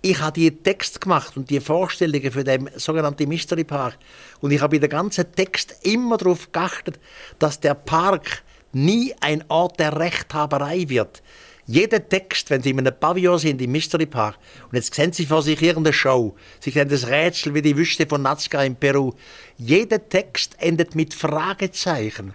[0.02, 3.98] Ich habe die Text gemacht und die Vorstellungen für den sogenannten Mystery Park
[4.40, 6.98] und ich habe in den ganzen Text immer darauf geachtet,
[7.38, 8.42] dass der Park
[8.72, 11.22] nie ein Ort der Rechthaberei wird.
[11.66, 15.26] Jeder Text, wenn Sie in einem Pavillon sind, im Mystery Park, und jetzt sehen Sie
[15.26, 19.12] vor sich irgendeine Show, Sie sehen das Rätsel wie die Wüste von Nazca in Peru,
[19.56, 22.34] jeder Text endet mit Fragezeichen.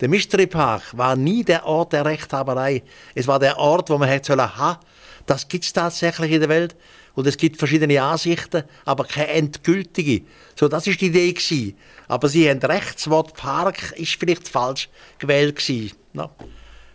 [0.00, 2.82] Der Mystery Park war nie der Ort der Rechthaberei.
[3.14, 4.80] Es war der Ort, wo man hätte sollen, ha,
[5.26, 6.74] das es tatsächlich in der Welt
[7.14, 10.22] und es gibt verschiedene Ansichten, aber keine endgültige.
[10.58, 11.76] So, das ist die Idee gewesen.
[12.08, 15.92] Aber Sie haben recht, das Wort Park ist vielleicht falsch gewählt gewesen.
[16.12, 16.30] No.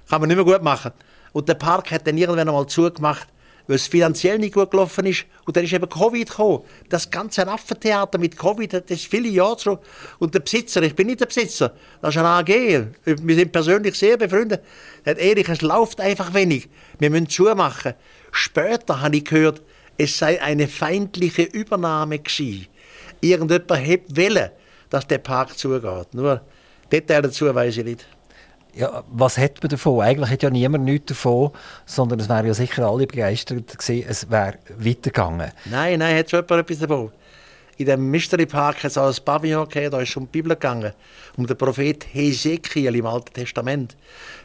[0.09, 0.91] Kann man nicht mehr gut machen.
[1.33, 3.27] Und der Park hat dann irgendwann einmal zugemacht,
[3.67, 5.25] weil es finanziell nicht gut gelaufen ist.
[5.45, 6.63] Und dann ist eben Covid gekommen.
[6.89, 9.77] Das ganze Affentheater mit Covid, das viele Jahre schon.
[10.19, 12.87] Und der Besitzer, ich bin nicht der Besitzer, das ist ein AG.
[13.03, 14.63] Wir sind persönlich sehr befreundet.
[15.03, 16.69] Er hat ehrlich, es läuft einfach wenig.
[16.97, 17.93] Wir müssen zumachen.
[18.31, 19.61] Später habe ich gehört,
[19.97, 22.67] es sei eine feindliche Übernahme gewesen.
[23.21, 24.49] Irgendjemand hätte wollen,
[24.89, 26.13] dass der Park zugeht.
[26.13, 26.41] Nur
[26.91, 28.07] Details dazu weiß ich nicht.
[28.73, 30.01] Ja, was hat man davon?
[30.01, 31.51] Eigentlich hat ja niemand nichts davon,
[31.85, 35.51] sondern es wären ja sicher alle begeistert gewesen, es wäre weitergegangen.
[35.65, 37.11] Nein, nein, hat schon jemand etwas davon
[37.77, 40.93] in dem Mystery Park auch ein Pavillon gegeben, da ist um die Bibel gegangen,
[41.37, 43.95] um den Prophet Hesekiel im Alten Testament.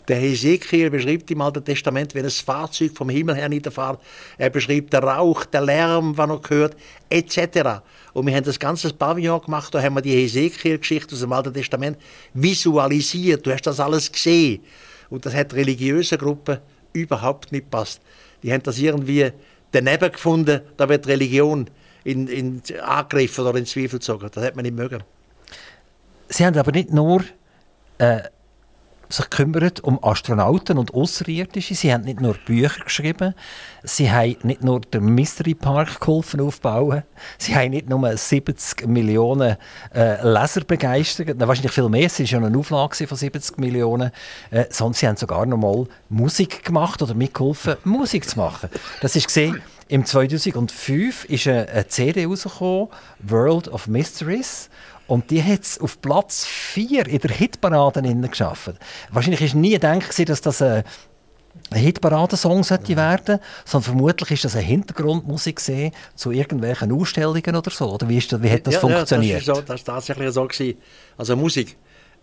[0.06, 4.00] Der Hesekiel beschreibt im Alten Testament, wenn ein Fahrzeug vom Himmel her niederfährt.
[4.36, 6.76] Er beschreibt den Rauch, den Lärm, was er hört,
[7.08, 7.80] etc.
[8.12, 11.54] Und wir haben das ganze Pavillon gemacht, da haben wir die Hesekiel-Geschichte aus dem Alten
[11.54, 11.96] Testament
[12.34, 13.46] visualisiert.
[13.46, 14.62] Du hast das alles gesehen.
[15.08, 16.58] Und das hat religiösen Gruppen
[16.92, 18.02] überhaupt nicht gepasst.
[18.42, 19.32] Die haben das irgendwie
[19.70, 21.70] daneben gefunden, da wird Religion
[22.04, 24.28] in, in angegriffen oder in Zweifel gezogen.
[24.32, 25.02] Das hat man nicht mögen.
[26.28, 27.24] Sie haben aber nicht nur
[27.98, 28.22] äh,
[29.12, 31.74] sich gekümmert um Astronauten und Außerirdische.
[31.74, 33.34] Sie haben nicht nur Bücher geschrieben,
[33.82, 37.02] sie haben nicht nur den Mystery Park geholfen aufbauen,
[37.38, 39.56] sie haben nicht nur 70 Millionen
[39.94, 44.10] äh, Leser begeistert, na, wahrscheinlich viel mehr, es war ja eine Auflage von 70 Millionen,
[44.50, 48.68] äh, sondern sie haben sogar noch mal Musik gemacht oder mitgeholfen, Musik zu machen.
[49.00, 49.60] Das ist gesehen.
[49.92, 54.70] Im 2005 ist eine CD rausgekommen, World of Mysteries.
[55.06, 58.72] Und die hat es auf Platz 4 in der Hitparade geschafft.
[59.10, 60.84] Wahrscheinlich war nie gedacht, dass das ein
[61.74, 67.92] Hitparadensong sollte werden, sondern vermutlich ist das eine Hintergrundmusik zu irgendwelchen Ausstellungen oder so.
[67.92, 69.42] Oder wie, ist das, wie hat das ja, funktioniert?
[69.42, 70.78] Ja, das, ist so, das tatsächlich so gewesen.
[71.18, 71.76] Also Musik.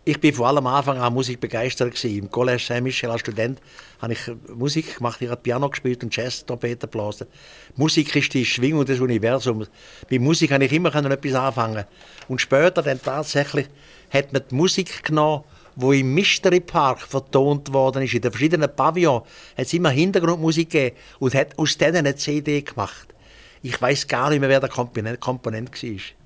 [0.10, 2.18] Ich bin vor allem am Anfang an Musik begeistert gewesen.
[2.18, 3.62] Im Collège Saint-Michel als Student
[4.02, 4.20] habe ich
[4.56, 7.28] Musik gemacht, ich habe Piano gespielt und Jazz-Trompete geblasen.
[7.76, 9.70] Musik ist die Schwingung des Universums.
[10.10, 11.86] Bei Musik kann ich immer etwas anfangen.
[12.28, 13.68] Und später dann tatsächlich
[14.10, 15.44] hat man die Musik genommen,
[15.76, 18.16] die im Mystery Park vertont worden ist.
[18.16, 22.64] In den verschiedenen Pavillons hat es immer Hintergrundmusik gegeben und hat aus denen eine CD
[22.64, 23.14] gemacht.
[23.62, 26.19] Ich weiß gar nicht mehr, wer der Komponent, Komponent war.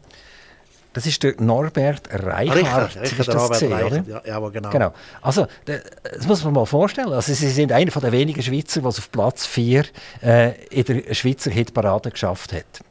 [0.94, 2.96] Das ist der Norbert Reichhardt.
[2.96, 4.70] Richtig, richtig, der Norbert gesehen, Reichhardt, ja, ja, genau.
[4.70, 4.94] genau.
[5.22, 7.12] Also, das muss man mal vorstellen.
[7.12, 9.86] Also, Sie sind einer der wenigen Schweizer, die es auf Platz 4
[10.22, 12.82] äh, in der Schweizer Hitparade geschafft hat.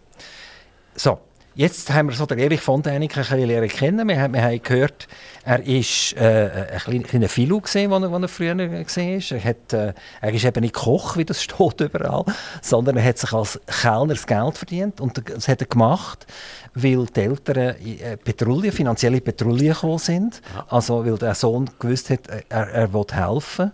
[0.96, 1.20] So,
[1.54, 4.08] Jetzt haben wir so den Erich von Däniken ein bisschen lernen kennen.
[4.08, 5.06] Wir, wir haben gehört,
[5.44, 9.32] er ist äh, ein kleiner, kleiner Philo gesehen, den er, er früher gesehen ist.
[9.32, 12.24] Er, hat, äh, er ist eben nicht Koch, wie das steht überall,
[12.62, 16.26] sondern er hat sich als Kellner das Geld verdient und das hat er gemacht,
[16.72, 20.40] weil die Eltern äh, Patrouille, finanzielle Patrouille gekommen sind.
[20.54, 20.64] Ja.
[20.68, 23.72] Also weil der Sohn gewusst hat, er, er will helfen.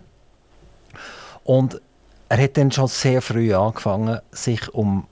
[1.45, 1.81] Und
[2.27, 5.07] er hat dann schon sehr früh angefangen, sich um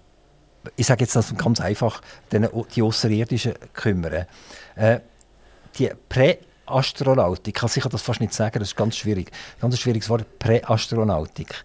[0.75, 2.01] ich sage jetzt das ganz einfach,
[2.31, 4.25] den, die Außerirdischen kümmern.
[4.75, 4.99] Äh,
[5.77, 9.31] die Präastronautik, ich kann sicher das fast nicht sagen, das ist ganz schwierig.
[9.59, 11.63] Ganz schwieriges Wort, Präastronautik.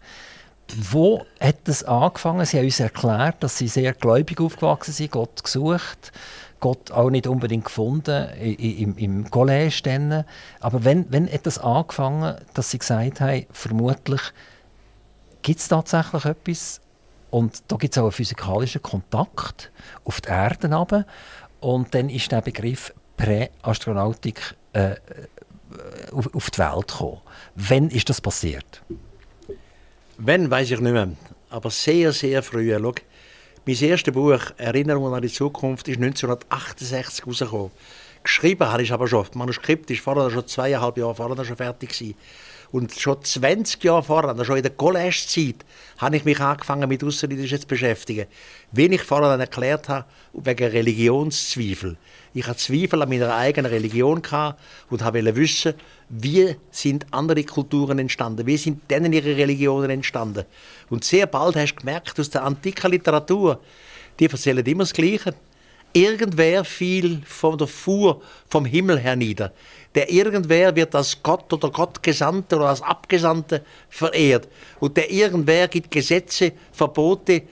[0.75, 2.47] Wo hat das angefangen?
[2.47, 6.13] Sie haben uns erklärt, dass sie sehr gläubig aufgewachsen sind, Gott gesucht,
[6.61, 9.81] Gott auch nicht unbedingt gefunden im, im College.
[9.83, 10.25] Dann.
[10.61, 14.21] Aber wenn, wenn hat das angefangen, dass sie gesagt haben, vermutlich
[15.43, 16.81] gibt es tatsächlich etwas,
[17.33, 19.73] und da gibt es auch einen physikalischen Kontakt
[20.05, 21.07] auf die Erde runter.
[21.61, 24.97] Und dann ist der Begriff Präastronautik äh,
[26.13, 27.23] auf, auf die Welt gekommen.
[27.55, 28.83] Wann ist das passiert?
[30.19, 31.09] Wann, weiß ich nicht mehr.
[31.49, 32.71] Aber sehr, sehr früh.
[32.79, 32.93] Schau,
[33.65, 37.71] mein erstes Buch, Erinnerungen an die Zukunft, ist 1968 rausgekommen.
[38.23, 39.25] Geschrieben habe ich aber schon.
[39.25, 42.15] Das Manuskript ist vorher schon zweieinhalb Jahre vorher schon fertig gewesen.
[42.73, 45.57] Und schon 20 Jahre vorher, also schon in der College-Zeit,
[45.99, 48.27] habe ich mich angefangen mit Außerirdischen zu beschäftigen.
[48.73, 51.99] Wie ich vorher dann erklärt habe, wegen Religionszweifel.
[52.33, 54.23] Ich hatte Zweifel an meiner eigenen Religion
[54.89, 55.75] und wollte wissen,
[56.09, 60.47] wie sind andere Kulturen entstanden, wie sind denen ihre Religionen entstanden.
[60.89, 63.61] Und sehr bald hast du gemerkt, aus der antiken Literatur,
[64.19, 65.35] die erzählen immer das Gleiche.
[65.93, 69.53] Irgendwer fiel von der Fuhr vom Himmel hernieder
[69.95, 74.49] der irgendwer wird als Gott oder Gottgesandte oder als Abgesandte verehrt.
[74.81, 77.43] Und der irgendwer gibt Gesetze, Verbote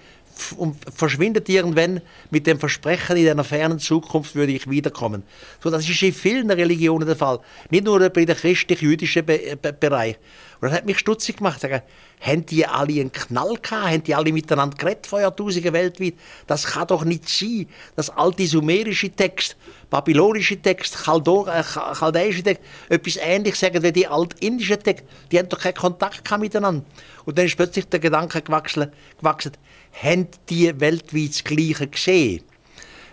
[0.56, 2.00] und verschwindet irgendwann
[2.30, 5.22] mit dem Versprechen, in einer fernen Zukunft würde ich wiederkommen.
[5.62, 7.40] So, das ist in vielen Religionen der Fall.
[7.70, 10.16] Nicht nur bei der christlich-jüdischen Be Be Bereich.
[10.60, 11.60] Und das hat mich stutzig gemacht.
[11.60, 11.80] Sagen,
[12.20, 13.86] haben die alle einen Knall gehabt?
[13.86, 16.14] Haben die alle miteinander geredet vor Jahrtausenden weltweit?
[16.46, 17.66] Das kann doch nicht sein.
[17.96, 19.56] Das alte sumerische Text,
[19.88, 25.04] babylonische Text, äh, chaldäische Text, etwas ähnliches sagen wie die altindische Text.
[25.32, 26.84] Die haben doch keinen Kontakt gehabt miteinander.
[27.24, 29.52] Und dann ist plötzlich der Gedanke gewachsen, gewachsen
[29.92, 32.42] haben die weltweit das Gleiche gesehen?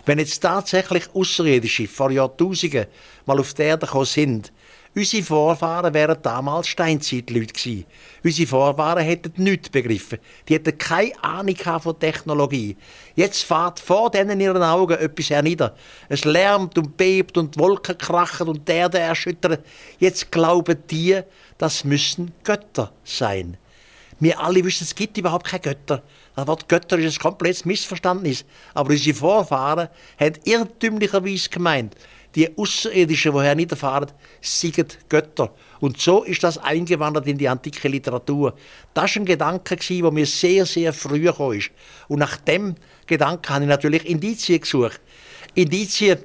[0.05, 2.85] Wenn jetzt tatsächlich Außerirdische vor Jahrtausenden
[3.25, 4.51] mal auf die Erde gekommen sind,
[4.97, 7.85] Unsere Vorfahren wären damals Steinzeitleute gewesen.
[8.23, 10.17] Unsere Vorfahren hätten nichts begriffen.
[10.49, 12.75] Die hätten keine Ahnung von Technologie.
[13.15, 15.75] Jetzt fährt vor denen ihren Augen etwas hernieder.
[16.09, 19.59] Es lärmt und bebt und Wolken krachen und die Erde erschüttern.
[19.99, 21.21] Jetzt glauben die,
[21.59, 23.57] das müssen Götter sein.
[24.19, 26.01] Wir alle wissen, es gibt überhaupt keine Götter.
[26.38, 28.45] Das Wort Götter ist ein komplettes Missverständnis.
[28.76, 31.95] Aber unsere Vorfahren haben irrtümlicherweise gemeint,
[32.36, 35.52] die Außerirdischen, die herniederfahren, sind Götter.
[35.80, 38.54] Und so ist das eingewandert in die antike Literatur.
[38.93, 41.60] Das war ein Gedanke, der mir sehr, sehr früh kam.
[42.08, 42.76] Und nach dem
[43.08, 45.02] Gedanken habe ich natürlich Indizien gesucht.
[45.56, 46.19] Indizien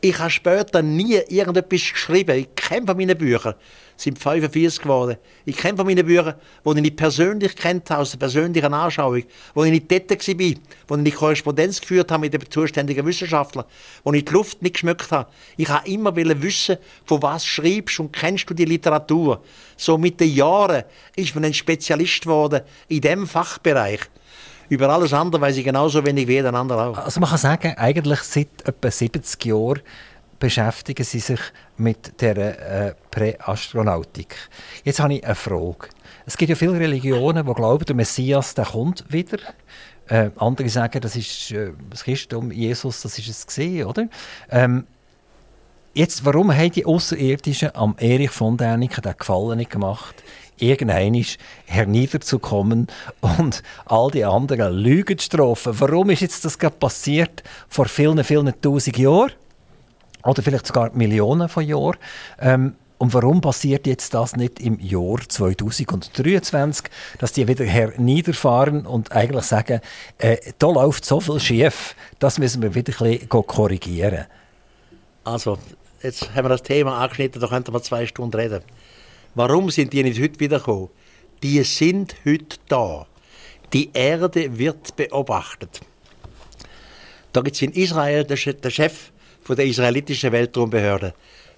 [0.00, 2.38] Ich habe später nie irgendetwas geschrieben.
[2.38, 3.54] Ich kenne von meinen Büchern,
[3.98, 5.16] sind 45 geworden.
[5.44, 6.34] Ich kenne von meinen Büchern,
[6.64, 9.24] die ich nicht persönlich kennt aus der persönlichen Anschauung,
[9.54, 10.54] wo ich nicht dort war,
[10.88, 13.66] wo ich Korrespondenz geführt habe mit den zuständigen Wissenschaftlern,
[14.04, 15.28] wo ich die Luft nicht geschmückt habe.
[15.56, 19.42] Ich habe immer wissen, von was schreibst und kennst du die Literatur.
[19.76, 20.84] So mit den Jahren
[21.16, 24.00] ist man ein Spezialist geworden in diesem Fachbereich.
[24.68, 26.98] Über alles andere weiß ich genauso wenig wie jeder andere auch.
[26.98, 29.80] Also man kann sagen, eigentlich seit etwa 70 Jahren
[30.38, 31.40] beschäftigen Sie sich
[31.76, 34.34] mit der äh, Präastronautik.
[34.84, 35.88] Jetzt habe ich eine Frage.
[36.26, 39.38] Es gibt ja viele Religionen, die glauben, der Messias der kommt wieder.
[40.08, 44.08] Äh, andere sagen, das ist äh, das Christentum, Jesus, das ist es gesehen, oder?
[44.50, 44.86] Ähm,
[45.92, 50.14] jetzt, warum haben die Außerirdischen am Erich von Däniken den Gefallen nicht gemacht?
[50.60, 51.24] irgendein
[51.66, 52.88] herniederzukommen
[53.20, 55.78] und all die anderen Lügen zu strafen.
[55.78, 59.32] Warum ist jetzt das gerade passiert vor vielen, vielen tausend Jahren?
[60.24, 61.96] Oder vielleicht sogar Millionen von Jahren.
[62.40, 66.86] Ähm, und warum passiert jetzt das nicht im Jahr 2023,
[67.20, 69.80] dass die wieder herniederfahren und eigentlich sagen,
[70.18, 74.26] äh, da läuft so viel schief, das müssen wir wieder ein bisschen korrigieren?
[75.22, 75.58] Also,
[76.02, 78.62] jetzt haben wir das Thema angeschnitten, da könnten wir zwei Stunden reden.
[79.36, 80.88] Warum sind die nicht heute wiedergekommen?
[81.44, 83.06] Die sind heute da.
[83.72, 85.80] Die Erde wird beobachtet.
[87.32, 89.12] Da gibt es in Israel den Chef
[89.56, 91.14] der israelitischen Weltraumbehörde.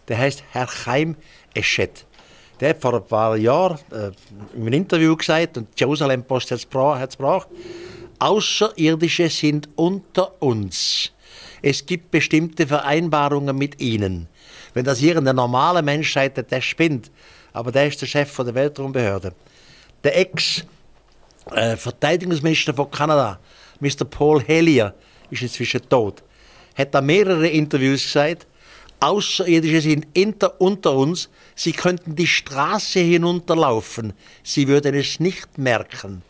[0.08, 1.16] Der heißt Herr Chaim
[1.54, 2.04] Eschet.
[2.60, 4.10] Der hat vor ein paar Jahren äh,
[4.54, 7.48] in einem Interview gesagt, und die Jerusalem Post hat es gebracht,
[8.18, 11.10] Außerirdische sind unter uns.
[11.62, 14.28] Es gibt bestimmte Vereinbarungen mit ihnen.
[14.74, 17.10] Wenn das hier eine normale Mensch sagt, der spinnt
[17.52, 19.34] aber der ist der Chef der Weltraumbehörde.
[20.02, 23.38] Der Ex-Verteidigungsminister von Kanada,
[23.80, 24.06] Mr.
[24.08, 24.94] Paul Hellyer,
[25.30, 26.22] ist inzwischen tot.
[26.80, 28.46] Hat da mehrere Interviews gesagt,
[29.00, 34.12] Außerirdische sind inter, unter uns, sie könnten die Straße hinunterlaufen,
[34.42, 36.22] sie würden es nicht merken.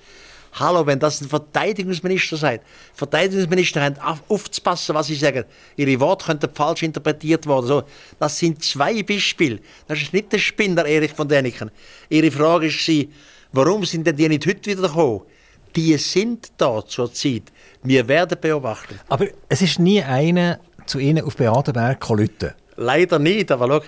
[0.55, 2.63] Hallo, wenn das ein Verteidigungsminister seid.
[2.95, 3.97] Verteidigungsminister haben
[4.29, 5.45] aufzupassen, was sie sagen.
[5.77, 7.67] Ihre Worte könnten falsch interpretiert werden.
[7.67, 7.83] So,
[8.19, 9.61] das sind zwei Beispiele.
[9.87, 11.71] Das ist nicht der Spinner Erich von Däniken.
[12.09, 13.11] Ihre Frage ist sie,
[13.53, 15.23] warum sind denn die nicht heute wieder gekommen?
[15.77, 17.45] Die sind da zur Zeit.
[17.83, 18.99] Wir werden beobachten.
[19.09, 22.29] Aber es ist nie einer zu Ihnen auf Beatenberg gekommen.
[22.77, 23.87] Leider nicht, aber schau,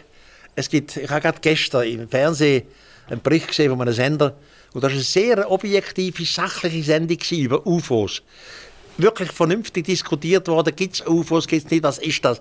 [0.55, 2.65] es gibt, ich habe gerade gestern im Fernsehen
[3.09, 4.37] einen Bericht gesehen von einem Sender,
[4.75, 8.23] und das war eine sehr objektive, sachliche Sendung über UFOs.
[8.97, 12.41] Wirklich vernünftig diskutiert worden, gibt es UFOs, gibt es nicht, was ist das?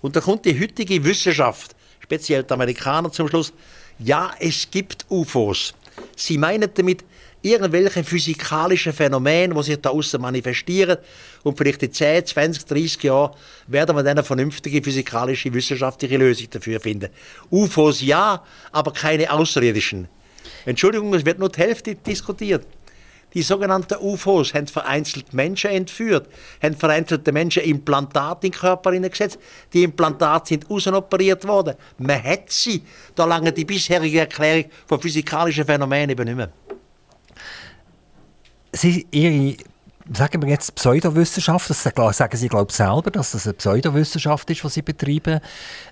[0.00, 3.52] Und da kommt die heutige Wissenschaft, speziell die Amerikaner zum Schluss,
[3.98, 5.74] ja, es gibt UFOs.
[6.16, 7.04] Sie meinen damit
[7.42, 10.98] irgendwelche physikalischen Phänomene, die sich da außen manifestieren.
[11.42, 13.34] Und vielleicht in 10, 20, 30 Jahren
[13.66, 17.10] werden wir dann eine vernünftige physikalische, wissenschaftliche Lösung dafür finden.
[17.50, 20.08] UFOs ja, aber keine außerirdischen.
[20.66, 22.66] Entschuldigung, es wird nur die Hälfte diskutiert.
[23.32, 26.28] Die sogenannten UFOs haben vereinzelt Menschen entführt,
[26.60, 29.38] haben vereinzelte Menschen Implantate in den Körper gesetzt.
[29.72, 31.76] Die Implantate sind außenoperiert worden.
[31.98, 32.82] Man hat sie.
[33.14, 36.52] Da lange die bisherige Erklärung von physikalischen Phänomenen eben nicht mehr.
[38.72, 39.56] Sie, Ihre
[40.12, 44.74] sagen wir jetzt Pseudowissenschaft, das sagen Sie glaube selber, dass das eine Pseudowissenschaft ist, was
[44.74, 45.40] Sie betreiben,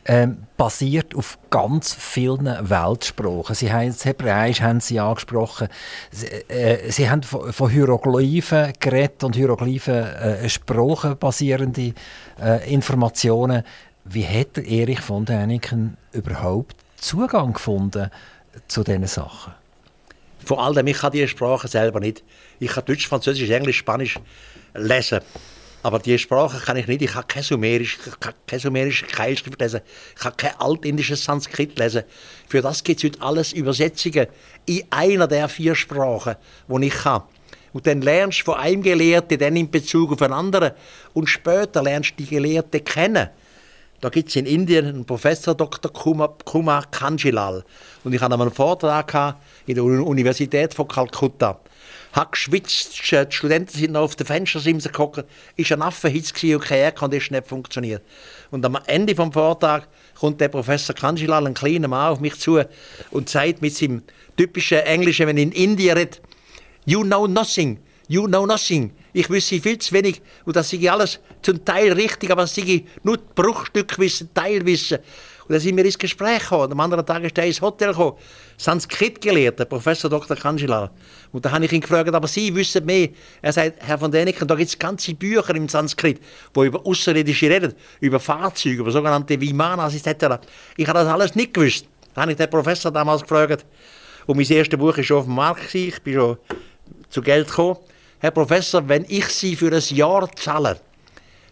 [0.05, 3.55] ähm, basiert auf ganz vielen Weltsprachen.
[3.55, 5.69] Sie haben das Hebräisch haben Sie angesprochen.
[6.11, 11.95] Sie, äh, Sie haben von, von Hieroglyphen geredet und Hieroglyphen äh, Sprachen basierende
[12.41, 13.63] äh, Informationen.
[14.05, 18.11] Wie hat Erich von Däniken überhaupt Zugang gefunden
[18.67, 19.53] zu diesen Sachen?
[20.45, 22.23] Vor allem, ich kann diese Sprache selber nicht.
[22.59, 24.19] Ich kann Deutsch, Französisch, Englisch, Spanisch
[24.75, 25.21] lesen.
[25.83, 27.03] Aber diese Sprache kann ich nicht.
[27.03, 27.99] Ich kann kein Sumerisch,
[28.47, 29.81] kein sumerische Keilschrift lesen.
[30.15, 32.03] Ich kann kein altindisches Sanskrit lesen.
[32.49, 34.27] Für das gibt es heute alles Übersetzungen
[34.67, 36.37] in einer der vier Sprachen,
[36.69, 37.23] die ich kann.
[37.73, 40.73] Und dann lernst du von einem Gelehrten dann in Bezug auf einen anderen.
[41.13, 43.29] Und später lernst du die Gelehrten kennen.
[44.01, 45.93] Da gibt es in Indien einen Professor Dr.
[45.93, 47.65] Kumar, Kumar Kanjilal.
[48.05, 49.37] Und ich hatte einen Vortrag
[49.67, 51.59] in der Universität von Kalkutta.
[52.13, 55.25] Hat geschwitzt, die Studenten sind noch auf den Fenstersimsen gekommen.
[55.25, 58.03] War ein Affenhitz und kein Aircondition nicht funktioniert.
[58.53, 59.89] Und am Ende des Vortrags
[60.19, 62.61] kommt der Professor Kanjilal, ein kleiner Mann, auf mich zu
[63.11, 64.03] und sagt mit seinem
[64.37, 66.23] typischen Englischen, wenn er in Indien redet,
[66.87, 68.93] You know nothing, you know nothing.
[69.13, 72.85] Ich wüsste viel zu wenig und das sei alles zum Teil richtig, aber es sei
[73.03, 74.99] nur Bruchstückwissen, Teilwissen.
[75.49, 76.73] Und dann sind wir ins Gespräch gekommen.
[76.73, 78.19] Am anderen Tag ist er ins Hotel gekommen.
[78.59, 80.37] Sanskrit gelehrt, der Professor Dr.
[80.37, 80.91] Kanjila.
[81.33, 83.09] Und da habe ich ihn gefragt, aber Sie wissen mehr.
[83.41, 86.21] Er sagt, Herr von Däniken, da gibt es ganze Bücher im Sanskrit,
[86.53, 90.37] wo über Außerirdische reden, über Fahrzeuge, über sogenannte Vimanas etc.
[90.77, 91.87] Ich habe das alles nicht gewusst.
[92.15, 93.65] Da habe ich den Professor damals gefragt.
[94.27, 95.75] Und mein erstes Buch war schon auf dem Markt.
[95.75, 96.37] Ich bin schon
[97.09, 97.79] zu Geld gekommen.
[98.21, 100.81] Herr Professor, wenn ich Sie für ein Jahr zahle,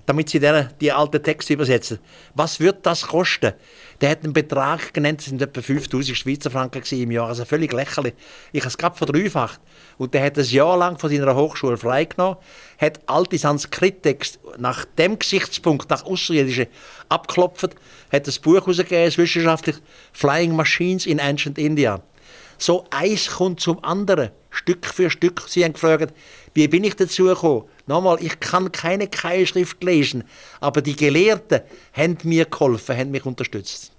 [0.05, 2.01] damit Sie die, die alten Texte übersetzen,
[2.35, 3.53] was wird das kosten?
[4.01, 7.73] Der hat einen Betrag genannt, das sind etwa 5000 Schweizer Franken im Jahr, also völlig
[7.73, 8.15] lächerlich.
[8.51, 9.61] Ich habe es gerade verdreifacht.
[9.97, 12.37] Und der hat ein Jahr lang von seiner Hochschule freigenommen,
[12.79, 16.67] hat alte Sanskrit-Texte nach dem Gesichtspunkt, nach Außerirdischen,
[17.09, 17.77] abgeklopft,
[18.13, 19.77] hat ein Buch herausgegeben, wissenschaftlich
[20.13, 22.03] Flying Machines in Ancient India.
[22.59, 25.43] So eins kommt zum anderen, Stück für Stück.
[25.49, 26.15] Sie haben gefragt,
[26.55, 27.65] wie bin ich dazu gekommen?
[27.87, 30.25] Nochmal, ich kann keine Keilschrift lesen,
[30.61, 31.61] aber die Gelehrten
[31.93, 33.93] haben mir geholfen, haben mich unterstützt.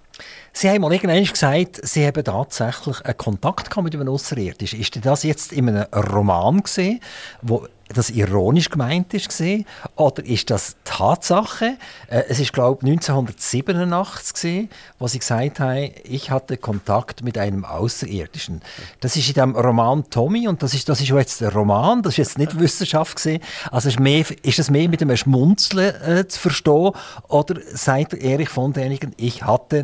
[0.59, 4.79] Sie haben mal irgendwann gesagt, Sie haben tatsächlich einen Kontakt mit einem Außerirdischen.
[4.79, 6.99] Ist das jetzt in einem Roman gesehen,
[7.43, 11.77] wo das ironisch gemeint ist gesehen, oder ist das Tatsache?
[12.09, 17.37] Äh, es ist glaube ich 1987 gesehen, wo sie gesagt haben, ich hatte Kontakt mit
[17.37, 18.61] einem Außerirdischen.
[18.99, 22.13] Das ist in dem Roman Tommy und das ist das ist jetzt der Roman, das
[22.13, 23.41] ist jetzt nicht Wissenschaft gesehen.
[23.71, 26.91] Also ist, mehr, ist es mehr mit einem Schmunzeln äh, zu verstehen
[27.27, 29.83] oder sagt Erich von denigen, ich hatte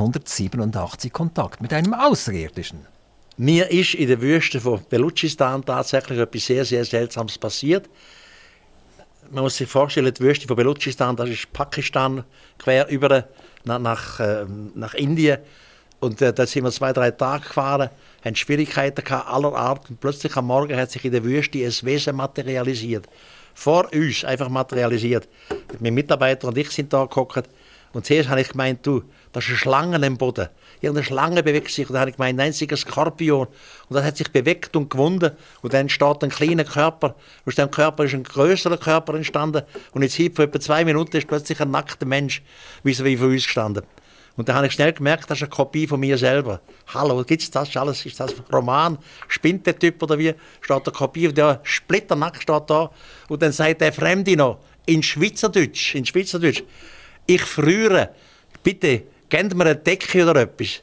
[0.00, 2.86] 1987 Kontakt mit einem Außerirdischen?
[3.36, 7.88] Mir ist in der Wüste von Belutschistan tatsächlich etwas sehr, sehr Seltsames passiert.
[9.30, 12.24] Man muss sich vorstellen, die Wüste von Belutschistan, das ist Pakistan,
[12.58, 13.28] quer über
[13.64, 15.38] nach, nach, äh, nach Indien.
[16.00, 17.90] Und äh, da sind wir zwei, drei Tage gefahren,
[18.24, 19.90] haben Schwierigkeiten gehabt, aller Art.
[19.90, 23.06] Und plötzlich am Morgen hat sich in der Wüste ein Wesen materialisiert.
[23.54, 25.28] Vor uns einfach materialisiert.
[25.78, 27.44] Mein Mitarbeiter und ich sind da gekommen.
[27.92, 30.48] Und zuerst habe ich gemeint, du, das ist eine Schlange im Boden
[30.80, 31.88] irgendeine Schlange bewegt sich.
[31.88, 33.46] Und dann habe ich gemeint, ein einziger Skorpion.
[33.46, 35.32] Und das hat sich bewegt und gewunden.
[35.62, 37.14] Und dann entsteht ein kleiner Körper.
[37.46, 39.62] Aus dem Körper ist ein größerer Körper entstanden.
[39.92, 42.42] Und jetzt hier vor etwa zwei Minuten ist plötzlich ein nackter Mensch
[42.82, 43.84] wie so wie von uns gestanden.
[44.36, 46.60] Und dann habe ich schnell gemerkt, das ist eine Kopie von mir selber.
[46.94, 48.06] Hallo, gibt es das alles?
[48.06, 48.96] Ist das Roman?
[49.28, 50.32] Spinnt der Typ oder wie?
[50.60, 52.90] Steht eine Kopie, der splitternackt steht da.
[53.28, 56.62] Und dann sagt der Fremde noch, in Schweizerdeutsch, in Schweizerdeutsch,
[57.34, 58.10] ich friere,
[58.62, 60.80] bitte gebt mir eine Decke oder etwas.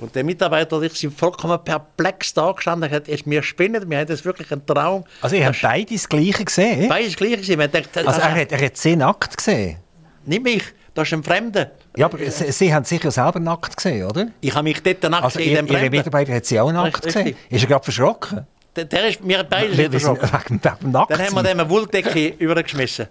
[0.00, 2.90] Und der Mitarbeiter und ich sind vollkommen perplex da gestanden.
[2.90, 5.04] Er hat gesagt, wir spinnen, wir haben das wirklich einen Traum.
[5.20, 6.88] Also ihr habt beide das Gleiche gesehen?
[6.88, 7.58] Beide das Gleiche gesehen.
[7.70, 9.76] Denkt, also er hat, er hat sie nackt gesehen?
[10.24, 10.62] Nicht mich,
[10.94, 11.72] das ist ein Fremder.
[11.96, 14.28] Ja, aber Sie, sie haben sicher selber nackt gesehen, oder?
[14.40, 17.12] Ich habe mich dort nackt also gesehen, Ihre Mitarbeiter hat sie auch nackt Richtig.
[17.14, 17.36] gesehen?
[17.50, 18.46] Ist er gerade verschrocken?
[18.74, 20.30] Der, der ist mir beide Wir- wir verschrocken.
[20.32, 23.06] wegen nackt Dann haben wir dem eine Wolldecke übergeschmissen.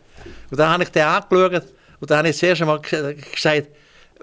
[0.49, 1.63] Und dann habe ich den angeschaut
[1.99, 3.67] und dann habe ich zuerst einmal ge- gesagt,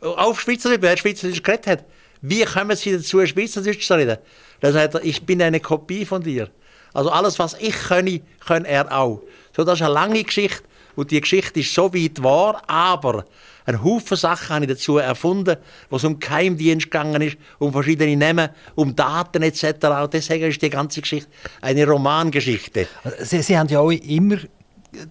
[0.02, 1.84] auf Schweizerdeutsch, wer Schweizerdeutsch geredet hat,
[2.22, 4.18] wie kommen Sie dazu, Schweizerdeutsch zu reden?
[4.60, 6.48] Dann sagt er, ich bin eine Kopie von dir.
[6.92, 9.22] Also alles, was ich kann, kann er auch.
[9.56, 10.62] So, das ist eine lange Geschichte
[10.96, 13.24] und die Geschichte ist so weit wahr, aber
[13.66, 15.56] ein Haufen Sachen habe ich dazu erfunden,
[15.88, 19.64] wo es um Geheimdienst gegangen ist, um verschiedene Namen, um Daten etc.
[20.02, 22.88] Und deswegen ist die ganze Geschichte eine Romangeschichte.
[23.20, 24.38] Sie, sie haben ja auch immer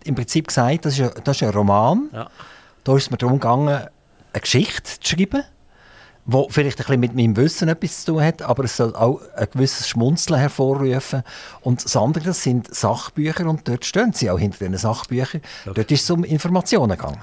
[0.04, 2.10] im Prinzip gesagt, das ist, ein, das ist ein Roman.
[2.14, 2.30] Ja.
[2.84, 3.88] Da ist es mir darum gegangen,
[4.34, 5.44] eine Geschichte zu schreiben,
[6.26, 9.22] die vielleicht ein bisschen mit meinem Wissen etwas zu tun hat, aber es soll auch
[9.36, 11.24] ein gewisses Schmunzeln hervorrufen.
[11.62, 15.42] Und das andere das sind Sachbücher und dort stehen sie auch hinter diesen Sachbüchern.
[15.66, 17.22] Dort ist es um Informationen gegangen.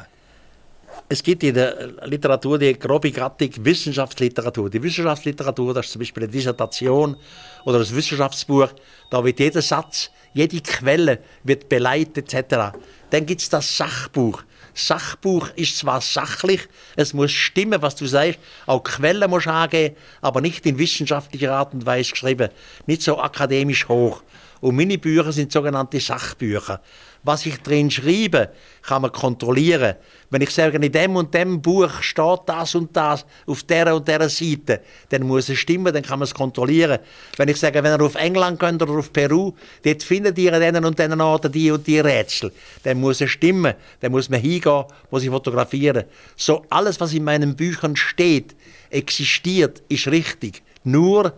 [1.08, 4.68] Es gibt in der Literatur die grobe Gattung Wissenschaftsliteratur.
[4.68, 7.16] Die Wissenschaftsliteratur, das ist zum Beispiel eine Dissertation
[7.64, 8.70] oder ein Wissenschaftsbuch,
[9.10, 12.76] da wird jeder Satz, jede Quelle wird beleidigt etc.
[13.08, 14.42] Dann gibt es das Sachbuch.
[14.74, 19.96] Sachbuch ist zwar sachlich, es muss stimmen, was du sagst, auch Quellen musst du angeben,
[20.20, 22.50] aber nicht in wissenschaftlicher Art und Weise geschrieben,
[22.86, 24.22] nicht so akademisch hoch.
[24.60, 26.82] Und meine Bücher sind sogenannte Sachbücher.
[27.26, 28.50] Was ich drin schreibe,
[28.82, 29.96] kann man kontrollieren.
[30.30, 34.06] Wenn ich sage, in dem und dem Buch steht das und das auf der und
[34.06, 37.00] der Seite, dann muss es stimmen, dann kann man es kontrollieren.
[37.36, 39.52] Wenn ich sage, wenn ihr auf England geht oder auf Peru,
[39.84, 42.52] dort findet ihr an diesen und diesen Orten die und die Rätsel,
[42.84, 46.04] dann muss es stimmen, dann muss man hingehen, wo sie fotografieren.
[46.36, 48.54] So alles, was in meinen Büchern steht,
[48.88, 50.62] existiert, ist richtig.
[50.84, 51.32] Nur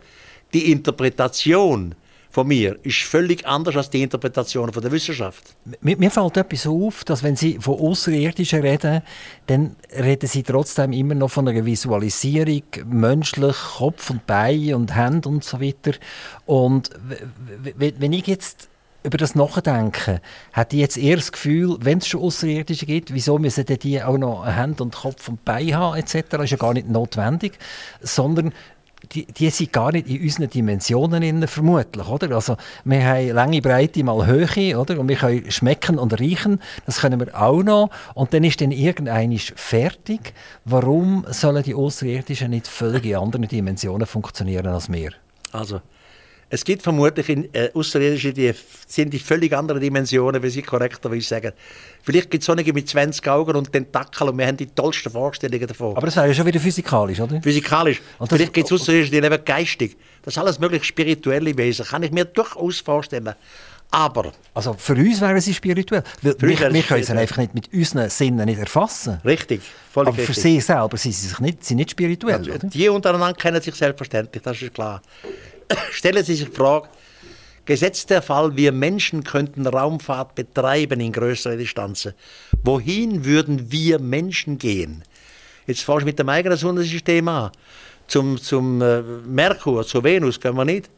[0.52, 1.94] die Interpretation
[2.38, 5.56] von mir ist völlig anders als die Interpretation von der Wissenschaft.
[5.80, 9.02] Mir, mir fällt etwas auf, dass wenn Sie von Außerirdischen reden,
[9.48, 15.28] dann reden Sie trotzdem immer noch von einer Visualisierung, menschlich, Kopf und Bein und Hände
[15.28, 15.94] und so weiter.
[16.46, 16.90] Und
[17.76, 18.68] wenn ich jetzt
[19.02, 20.20] über das Nachdenken,
[20.52, 24.16] hat die jetzt eher das Gefühl, wenn es schon Außerirdische gibt, wieso müssen die auch
[24.16, 26.14] noch Hand und Kopf und Bein haben etc.
[26.44, 27.58] Ist ja gar nicht notwendig,
[28.00, 28.52] sondern
[29.12, 32.34] die, die sind gar nicht in unseren Dimensionen innen, vermutlich, oder?
[32.34, 34.98] Also, wir haben Länge, Breite mal Höhe, oder?
[34.98, 37.90] Und wir können schmecken und riechen, das können wir auch noch.
[38.14, 40.34] Und dann ist dann irgendeinisch fertig.
[40.64, 45.12] Warum sollen die Außerirdischen nicht völlig in anderen Dimensionen funktionieren als wir?
[45.52, 45.80] Also,
[46.50, 48.52] es gibt vermutlich in, äh, Außerirdische, die
[48.86, 51.52] sind in völlig anderen Dimensionen, wie Sie korrekterweise sagen.
[52.02, 55.66] Vielleicht gibt es solche mit 20 Augen und Tentakeln und wir haben die tollsten Vorstellungen
[55.66, 55.94] davon.
[55.96, 57.42] Aber das wäre ja schon wieder physikalisch, oder?
[57.42, 58.00] Physikalisch.
[58.18, 59.96] Und Vielleicht gibt es Außerirdische, die leben geistig.
[60.22, 61.84] Das ist alles möglich spirituelle Wesen.
[61.84, 63.34] Kann ich mir durchaus vorstellen.
[63.90, 64.32] Aber...
[64.54, 66.02] Also für uns wären sie spirituell.
[66.22, 69.20] Weil wir, wir können sie einfach nicht mit unseren Sinnen nicht erfassen.
[69.24, 69.62] Richtig,
[69.94, 70.36] Aber für richtig.
[70.36, 74.60] sie selber sind sie nicht, sind nicht spirituell, ja, Die untereinander kennen sich selbstverständlich, das
[74.60, 75.00] ist klar.
[75.92, 76.88] Stellen Sie sich die Frage,
[77.64, 82.14] gesetzt der Fall, wir Menschen könnten Raumfahrt betreiben in größere Distanzen.
[82.64, 85.02] Wohin würden wir Menschen gehen?
[85.66, 87.50] Jetzt fahrst du mit dem eigenen Sonnensystem an.
[88.06, 90.88] Zum, zum äh, Merkur, zur Venus können wir nicht.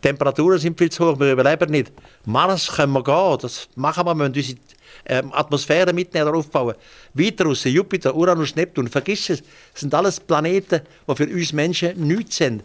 [0.00, 1.90] Temperaturen sind viel zu hoch, wir überleben nicht.
[2.24, 4.58] Mars können wir gehen, das machen wir, wir müssen unsere
[5.06, 6.76] ähm, Atmosphäre mitnehmen oder aufbauen.
[7.14, 9.42] Weiter raus, Jupiter, Uranus, Neptun, vergiss es,
[9.72, 12.62] das sind alles Planeten, die für uns Menschen nichts sind.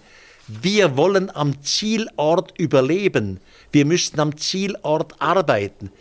[0.59, 3.39] Wir wollen am Zielort überleben.
[3.71, 5.91] Wir müssen am Zielort arbeiten.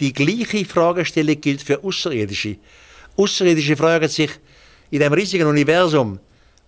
[0.00, 2.56] Die gleiche Fragestellung gilt für Außerirdische.
[3.18, 4.30] Außerirdische fragen sich
[4.90, 6.20] in dem riesigen Universum,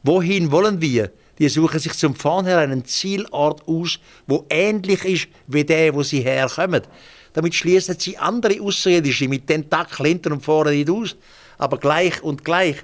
[0.03, 1.13] wohin wollen wir?
[1.39, 6.21] Die suchen sich zum Vornherein einen Zielort aus, wo ähnlich ist wie der, wo sie
[6.21, 6.83] herkommen.
[7.33, 11.17] Damit schließen sie andere Außerirdische mit Tentakeln hinten und vorne nicht aus,
[11.57, 12.77] aber gleich und gleich.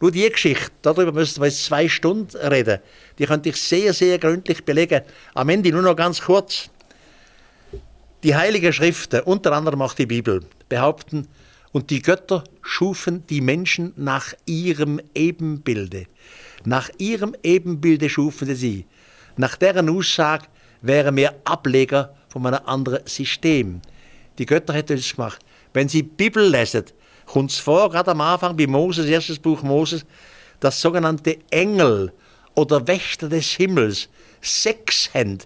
[0.00, 2.80] Nur die Geschichte, darüber müssen wir jetzt zwei Stunden reden,
[3.18, 5.02] die könnte ich sehr, sehr gründlich belegen.
[5.34, 6.68] Am Ende nur noch ganz kurz.
[8.22, 11.28] Die Heiligen Schriften, unter anderem auch die Bibel, behaupten,
[11.72, 16.06] und die Götter schufen die Menschen nach ihrem Ebenbilde.
[16.64, 18.86] Nach ihrem Ebenbilde schufen sie sie.
[19.36, 20.46] Nach deren Aussage
[20.80, 23.82] wären wir Ableger von einem anderen System.
[24.38, 25.44] Die Götter hätten es gemacht.
[25.74, 26.84] Wenn Sie Bibel lesen,
[27.26, 30.04] kommt es vor, gerade am Anfang bei Moses, erstes Buch Moses,
[30.60, 32.12] dass sogenannte Engel
[32.54, 34.08] oder Wächter des Himmels
[34.40, 35.38] Sex haben.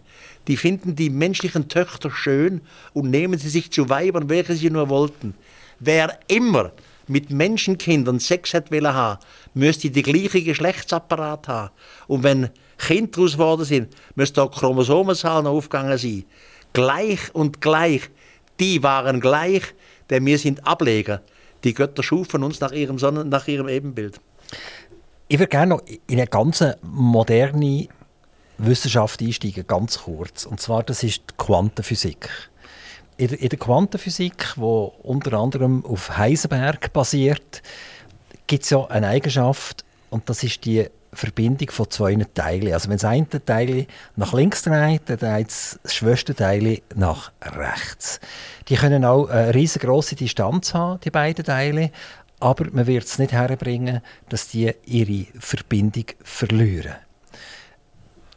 [0.47, 2.61] Die finden die menschlichen Töchter schön
[2.93, 5.35] und nehmen sie sich zu Weibern, welche sie nur wollten.
[5.79, 6.73] Wer immer
[7.07, 9.21] mit Menschenkindern Sex hat wollen haben,
[9.55, 11.71] müsste die gleiche Geschlechtsapparat haben.
[12.07, 16.25] Und wenn Kinder daraus geworden sind, müsste auch Chromosomenzahlen aufgegangen sein.
[16.73, 18.11] Gleich und gleich,
[18.59, 19.63] die waren gleich,
[20.09, 21.23] denn wir sind Ableger.
[21.65, 24.21] Die Götter schufen uns nach ihrem, Sonnen, nach ihrem Ebenbild.
[25.29, 27.89] Ich würde gerne noch in eine ganz moderne
[28.59, 30.45] Wissenschaft einsteigen, ganz kurz.
[30.45, 32.29] Und zwar, das ist die Quantenphysik.
[33.17, 37.63] In der, in der Quantenphysik, die unter anderem auf Heisenberg basiert,
[38.47, 42.73] gibt es ja eine Eigenschaft, und das ist die Verbindung von zwei Teilen.
[42.73, 43.87] Also wenn das eine Teil
[44.17, 48.21] nach links dreht, dann dreht das schwächste Teil nach rechts.
[48.69, 51.91] Die können auch eine riesengroße Distanz haben, die beiden Teile,
[52.39, 56.95] aber man wird es nicht herbringen, dass die ihre Verbindung verlieren.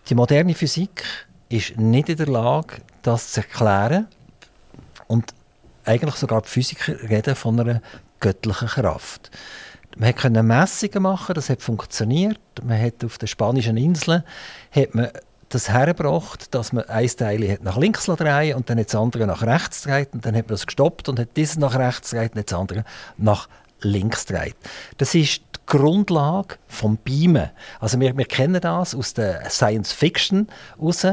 [0.10, 1.04] Die moderne Physik
[1.50, 4.08] ist nicht in der Lage, das zu erklären
[5.08, 5.34] und
[5.86, 7.82] eigentlich sogar die Physiker reden von einer
[8.20, 9.32] göttlichen Kraft.
[9.98, 12.40] Man konnte Messungen machen, das hat funktioniert.
[12.64, 14.24] Man hat auf den spanischen Inseln
[14.72, 15.10] hat man
[15.50, 19.44] das hergebracht, dass man ein Teil hat nach links drehen und dann das andere nach
[19.44, 22.52] rechts gedreht und dann hat man das gestoppt und hat dieses nach rechts gedreht und
[22.52, 22.86] das andere
[23.18, 23.48] nach
[23.82, 24.56] links dreht.
[24.98, 27.52] Das ist die Grundlage vom Beamen.
[27.80, 30.48] Also wir, wir kennen das aus der Science Fiction
[30.82, 31.06] raus,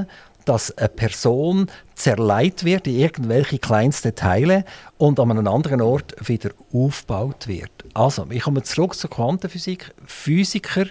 [0.46, 4.64] dass eine Person zerlegt wird in irgendwelche kleinsten Teile
[4.96, 7.79] und an einem anderen Ort wieder aufgebaut wird.
[7.94, 9.92] Also, ich komme zurück zur Quantenphysik.
[10.04, 10.86] Physiker,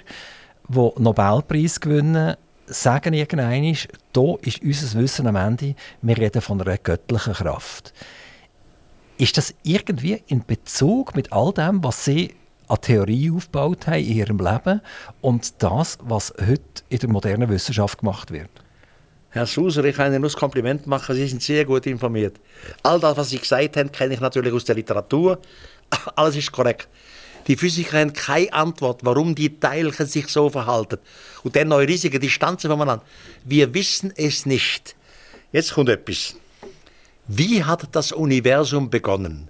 [0.67, 2.35] die Nobelpreis gewinnen,
[2.67, 3.77] sagen irgendwann, hier
[4.41, 7.93] ist unser Wissen am Ende, wir reden von einer göttlichen Kraft.
[9.17, 12.35] Ist das irgendwie in Bezug mit all dem, was Sie
[12.67, 14.81] an Theorie aufgebaut haben in Ihrem Leben
[15.21, 18.49] und das, was heute in der modernen Wissenschaft gemacht wird?
[19.31, 22.39] Herr Suser, ich kann Ihnen nur das Kompliment machen, Sie sind sehr gut informiert.
[22.81, 25.39] All das, was Sie gesagt haben, kenne ich natürlich aus der Literatur.
[26.15, 26.87] Alles ist korrekt.
[27.47, 30.99] Die Physiker haben keine Antwort, warum die Teilchen sich so verhalten.
[31.43, 33.03] Und dann noch riesige Distanzen voneinander.
[33.43, 34.95] Wir wissen es nicht.
[35.51, 36.35] Jetzt kommt etwas.
[37.27, 39.49] Wie hat das Universum begonnen?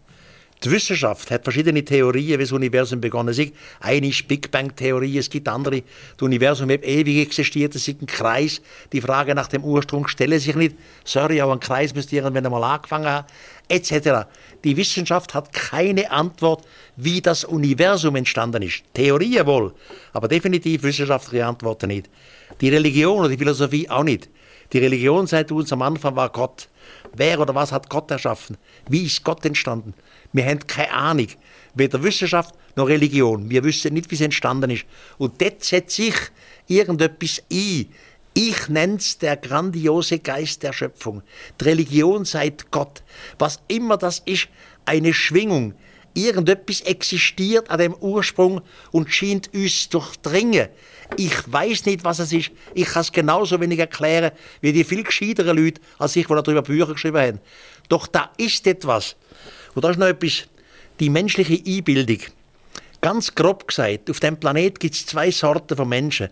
[0.61, 3.53] Die Wissenschaft hat verschiedene Theorien, wie das Universum begonnen ist.
[3.79, 5.83] Eine ist Big Bang-Theorie, es gibt andere.
[6.17, 8.61] Das Universum hat ewig existiert, es ist ein Kreis.
[8.91, 10.75] Die Frage nach dem Ursprung stelle sich nicht.
[11.05, 13.31] Sorry, auch ein Kreis müsst ihr, wenn er mal angefangen hat,
[13.69, 14.27] etc.
[14.65, 16.65] Die Wissenschaft hat keine Antwort,
[16.97, 18.83] wie das Universum entstanden ist.
[18.93, 19.73] Theorien wohl,
[20.11, 22.09] aber definitiv wissenschaftliche Antworten nicht.
[22.59, 24.27] Die Religion oder die Philosophie auch nicht.
[24.73, 26.67] Die Religion seit uns am Anfang war Gott.
[27.15, 28.57] Wer oder was hat Gott erschaffen?
[28.89, 29.93] Wie ist Gott entstanden?
[30.31, 31.27] Wir haben keine Ahnung.
[31.73, 33.49] Weder Wissenschaft noch Religion.
[33.49, 34.85] Wir wissen nicht, wie es entstanden ist.
[35.17, 36.15] Und dort setzt sich
[36.67, 37.87] irgendetwas ein.
[38.33, 41.23] Ich nenne es der grandiose Geist der Schöpfung.
[41.59, 43.03] Die Religion sagt Gott.
[43.37, 44.47] Was immer das ist,
[44.85, 45.73] eine Schwingung.
[46.13, 50.69] Irgendetwas existiert an dem Ursprung und scheint uns durchdringen.
[51.17, 52.51] Ich weiß nicht, was es ist.
[52.73, 54.31] Ich kann es genauso wenig erklären
[54.61, 57.39] wie die viel gescheiteren Leute als ich, die darüber Bücher geschrieben haben.
[57.89, 59.15] Doch da ist etwas.
[59.73, 60.47] Und da ist noch etwas,
[60.99, 62.19] die menschliche Einbildung.
[63.01, 66.29] Ganz grob gesagt, auf dem Planet gibt es zwei Sorten von Menschen.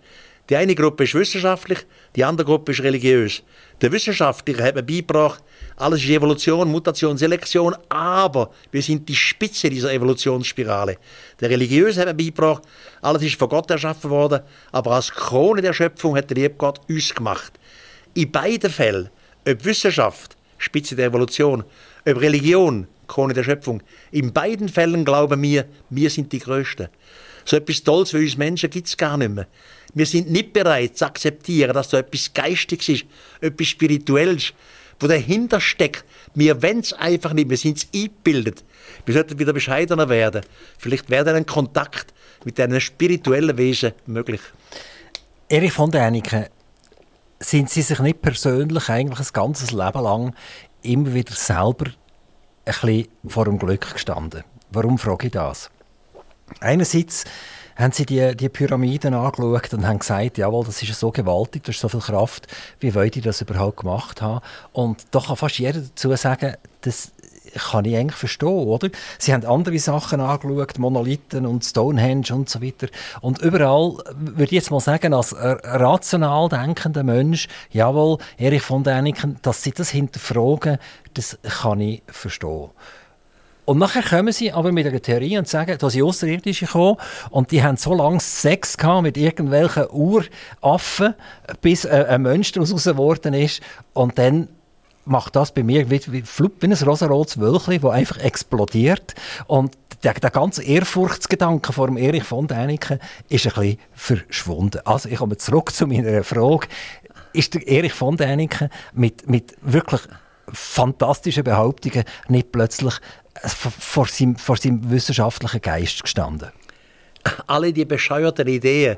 [0.50, 1.80] Die eine Gruppe ist wissenschaftlich,
[2.16, 3.44] die andere Gruppe ist religiös.
[3.82, 5.44] Der Wissenschaftliche hat mir beigebracht,
[5.76, 10.98] alles ist Evolution, Mutation, Selektion, aber wir sind die Spitze dieser Evolutionsspirale.
[11.42, 12.64] Der Religiöse hat mir beigebracht,
[13.02, 14.42] alles ist von Gott erschaffen worden,
[14.72, 17.52] aber als Krone der Schöpfung hat der liebe Gott uns gemacht.
[18.14, 19.10] In beiden Fällen,
[19.46, 21.66] ob Wissenschaft, Spitze der Evolution,
[22.06, 26.88] ob Religion, Krone der Schöpfung, in beiden Fällen glauben wir, wir sind die Größten.
[27.44, 29.48] So etwas Tolles für uns Menschen gibt es gar nicht mehr.
[29.98, 33.06] Wir sind nicht bereit zu akzeptieren, dass da etwas Geistiges ist,
[33.42, 34.54] etwas Spirituelles,
[35.00, 36.06] wo dahinter steckt.
[36.36, 38.64] Wir wollen es einfach nicht, wir sind es eingebildet.
[39.06, 40.44] Wir sollten wieder bescheidener werden.
[40.78, 42.14] Vielleicht wäre ein Kontakt
[42.46, 44.42] mit einem spirituellen Wesen möglich.
[45.50, 46.46] Erich von Däniken,
[47.40, 50.36] sind Sie sich nicht persönlich eigentlich ein ganzes Leben lang
[50.84, 51.94] immer wieder selber ein
[52.66, 54.44] bisschen vor dem Glück gestanden?
[54.70, 55.72] Warum frage ich das?
[56.60, 57.26] Einerseits
[57.76, 61.76] haben sie die, die Pyramiden angeschaut und haben gesagt, jawohl, das ist so gewaltig, das
[61.76, 62.48] ist so viel Kraft,
[62.80, 64.42] wie wollt ihr das überhaupt gemacht haben?
[64.74, 67.12] Und da kann fast jeder dazu sagen, das
[67.54, 68.90] kann ich eigentlich verstehen, oder?
[69.20, 72.88] Sie haben andere Sachen angeschaut, Monolithen und Stonehenge und so weiter.
[73.22, 79.38] Und überall würde ich jetzt mal sagen, als rational denkender Mensch, jawohl, Erich von Däniken,
[79.42, 80.78] dass sie das hinterfragen,
[81.14, 82.70] das kann ich verstehen.
[83.68, 86.96] Und nachher kommen sie aber mit einer Theorie und sagen, da sind Außerirdische gekommen
[87.32, 91.16] und die haben so lange Sex gehabt mit irgendwelchen Uraffen,
[91.60, 93.62] bis ein Mensch daraus geworden ist.
[93.92, 94.48] Und dann
[95.04, 99.16] macht das bei mir wie, wie, wie ein rosarotes Wölkchen, das einfach explodiert.
[99.48, 104.80] Und der, der ganze Ehrfurchtsgedanke vor dem Erich von Däniken ist ein bisschen verschwunden.
[104.86, 106.68] Also ich komme zurück zu meiner Frage.
[107.34, 110.04] Ist der Erich von Däniken mit, mit wirklich
[110.54, 112.94] fantastischen Behauptungen nicht plötzlich
[113.44, 116.52] vor seinem, vor seinem wissenschaftlichen Geist gestanden?
[117.48, 118.98] Alle die bescheuerten Ideen,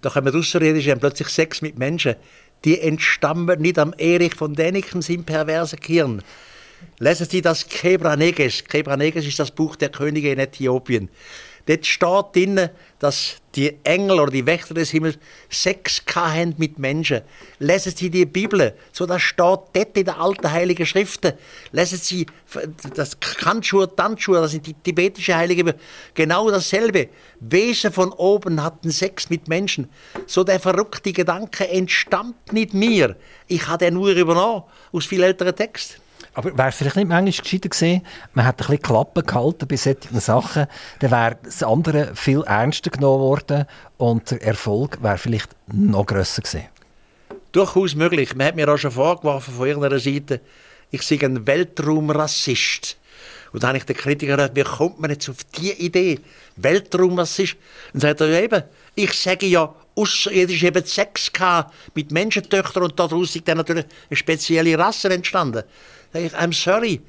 [0.00, 2.16] da kommen Außerirdische haben plötzlich Sex mit Menschen,
[2.64, 6.22] die entstammen nicht am Erich von Däniken, seinem perversen Kirn.
[6.98, 8.64] Lesen Sie das Kebra Neges.
[8.64, 11.08] Kebra Neges ist das Buch der Könige in Äthiopien.
[11.66, 17.22] Dort steht drin, dass die Engel oder die Wächter des Himmels Sex haben mit Menschen.
[17.58, 21.34] Lesen Sie die Bibel, so das steht dort in der alten heiligen Schriften.
[21.70, 22.26] Lesen Sie
[22.94, 25.74] das Kanschur, Tanschur, das sind die tibetische Heilige,
[26.14, 27.08] genau dasselbe.
[27.40, 29.88] Wesen von oben hatten Sex mit Menschen.
[30.26, 33.16] So der verrückte Gedanke entstammt nicht mir.
[33.46, 36.01] Ich habe den nur übernommen aus viel älteren Texten.
[36.34, 38.02] Aber wäre es vielleicht nicht manchmal gescheiter gewesen,
[38.32, 40.66] man hat ein bisschen Klappen gehalten bei solchen Sachen,
[41.00, 43.66] dann wäre das andere viel ernster genommen worden
[43.98, 46.68] und der Erfolg wäre vielleicht noch grösser gewesen.
[47.52, 48.34] Durchaus möglich.
[48.34, 50.40] Man hat mir auch schon vorgeworfen von irgendeiner Seite,
[50.90, 52.96] ich sei ein Weltraumrassist.
[53.52, 56.20] Und dann habe ich den Kritiker gefragt, wie kommt man jetzt auf diese Idee?
[56.56, 57.56] Weltraumrassist?
[57.92, 58.62] Und dann sagt er, ja eben,
[58.94, 61.30] ich sage ja, Außerirdisch eben Sex
[61.94, 65.64] mit Menschentöchtern und daraus ist dann natürlich eine spezielle Rasse entstanden.
[66.12, 67.00] Sag ich, I'm sorry.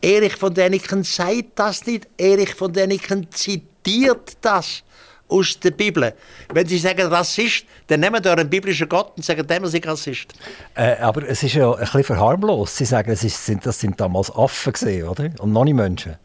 [0.00, 2.06] Erich von Däniken sagt das nicht.
[2.18, 4.82] Erich von Däniken zitiert das
[5.28, 6.12] aus der Bibel.
[6.52, 10.34] Wenn Sie sagen Rassist, dann nehmen Sie einen biblischen Gott und sagen, dem ist Rassist.
[10.74, 12.76] Äh, aber es ist ja ein bisschen verharmlos.
[12.76, 15.30] Sie sagen, es ist, das sind damals Affen gewesen, oder?
[15.38, 16.16] Und noch nicht Menschen.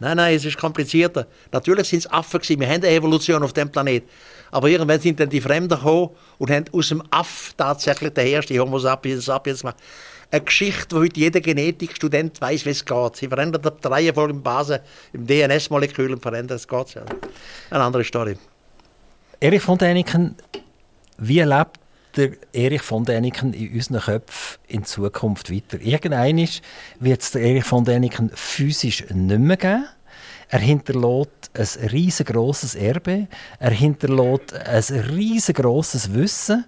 [0.00, 1.28] Nein, nein, es ist komplizierter.
[1.52, 2.58] Natürlich sind es Affen gewesen.
[2.58, 4.02] Wir haben eine Evolution auf dem Planet.
[4.50, 8.58] Aber irgendwann sind dann die Fremden gekommen und haben aus dem Aff tatsächlich der erste
[8.58, 9.76] Homo sapiens sapiens gemacht
[10.32, 13.16] eine Geschichte, wo heute jeder Genetikstudent weiß, wie es geht.
[13.16, 14.78] Sie verändert die Reihenfolge im Basen,
[15.12, 16.96] im DNS-Molekül und verändert es geht.
[17.70, 18.36] Eine andere Story.
[19.38, 20.36] Erich von Däniken,
[21.18, 21.78] wie lebt
[22.16, 25.80] der Erich von Däniken in unseren Köpfen in Zukunft weiter?
[25.80, 26.48] Irgendwann
[27.00, 29.84] wird es der Erich von Däniken physisch nicht mehr geben.
[30.48, 33.26] Er hinterlässt ein riesengroßes Erbe.
[33.58, 36.66] Er hinterlässt ein riesengroßes Wissen.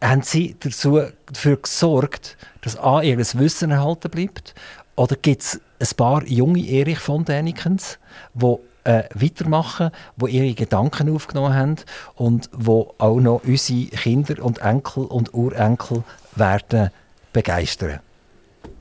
[0.00, 4.54] Haben Sie dazu, dafür gesorgt, dass A, Ihr Wissen erhalten bleibt?
[4.96, 7.98] Oder gibt es ein paar junge Erich von Dänikens,
[8.34, 11.76] die äh, weitermachen, die ihre Gedanken aufgenommen haben
[12.14, 16.04] und wo auch noch unsere Kinder und Enkel und Urenkel
[16.36, 16.90] werden
[17.32, 18.00] begeistern.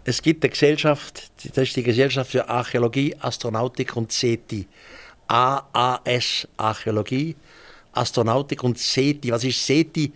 [0.06, 4.66] Es gibt eine Gesellschaft, das ist die Gesellschaft für Archäologie, Astronautik und SETI.
[5.28, 7.36] AAS, Archäologie,
[7.92, 9.32] Astronautik und SETI.
[9.32, 10.14] Was ist SETI?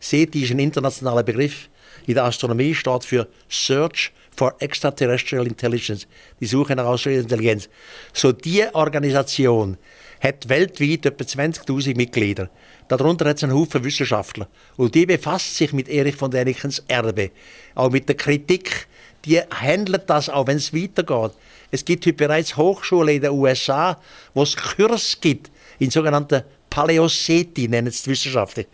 [0.00, 1.68] SETI ist ein internationaler Begriff.
[2.06, 6.06] In der Astronomie steht für Search for Extraterrestrial Intelligence,
[6.40, 7.68] die Suche nach außerirdischer Intelligenz.
[8.12, 9.76] So diese Organisation
[10.20, 12.48] hat weltweit etwa 20.000 Mitglieder.
[12.86, 14.48] Darunter hat es einen Haufen Wissenschaftler.
[14.76, 17.30] Und die befasst sich mit Erich von Dänikens Erbe,
[17.74, 18.86] auch mit der Kritik.
[19.24, 21.32] Die handelt das auch, wenn es weitergeht.
[21.70, 24.00] Es gibt heute bereits Hochschulen in den USA,
[24.32, 28.64] wo es Kurs gibt, in sogenannten Paläoseti, nennen es die Wissenschaftler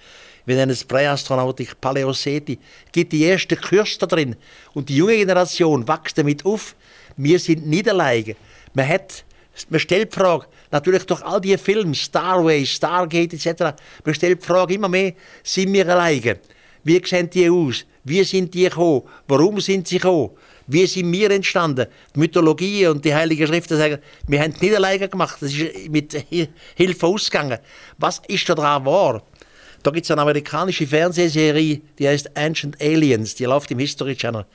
[0.46, 2.58] wir nennen es Präastronautik, Paläoseti,
[2.92, 3.58] gibt die ersten
[3.98, 4.36] da drin.
[4.74, 6.74] Und die junge Generation wächst damit auf.
[7.16, 8.36] Wir sind alleine.
[8.74, 9.24] Man, hat,
[9.70, 13.74] man stellt die Frage, natürlich durch all diese Filme, Starway, Stargate etc.,
[14.04, 16.38] man stellt die Frage immer mehr, sind wir alleine?
[16.82, 17.86] Wie sehen die aus?
[18.02, 19.02] Wie sind die gekommen?
[19.26, 20.30] Warum sind sie gekommen?
[20.66, 21.86] Wie sind wir entstanden?
[22.14, 25.88] Die Mythologie und die Heiligen Schriften sagen, wir haben es nicht alleine gemacht, das ist
[25.90, 26.12] mit
[26.74, 27.58] Hilfe ausgegangen.
[27.98, 29.22] Was ist da dran wahr?
[29.84, 34.46] Da gibt es eine amerikanische Fernsehserie, die heißt Ancient Aliens, die läuft im History Channel.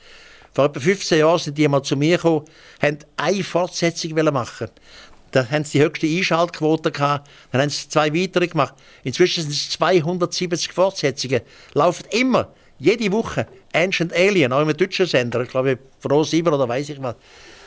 [0.52, 2.44] Vor etwa 15 Jahren sind die mal zu mir gekommen,
[2.82, 4.68] haben eine Fortsetzung machen
[5.30, 7.30] da haben sie die höchste Einschaltquote gehabt.
[7.52, 8.74] Dann haben sie zwei weitere gemacht.
[9.04, 11.42] Inzwischen sind es 270 Fortsetzungen.
[11.74, 13.46] Laufen immer, jede Woche.
[13.72, 15.42] Ancient Alien, auch im deutschen Sender.
[15.42, 17.14] Ich glaube, Pro 7 oder weiß ich was.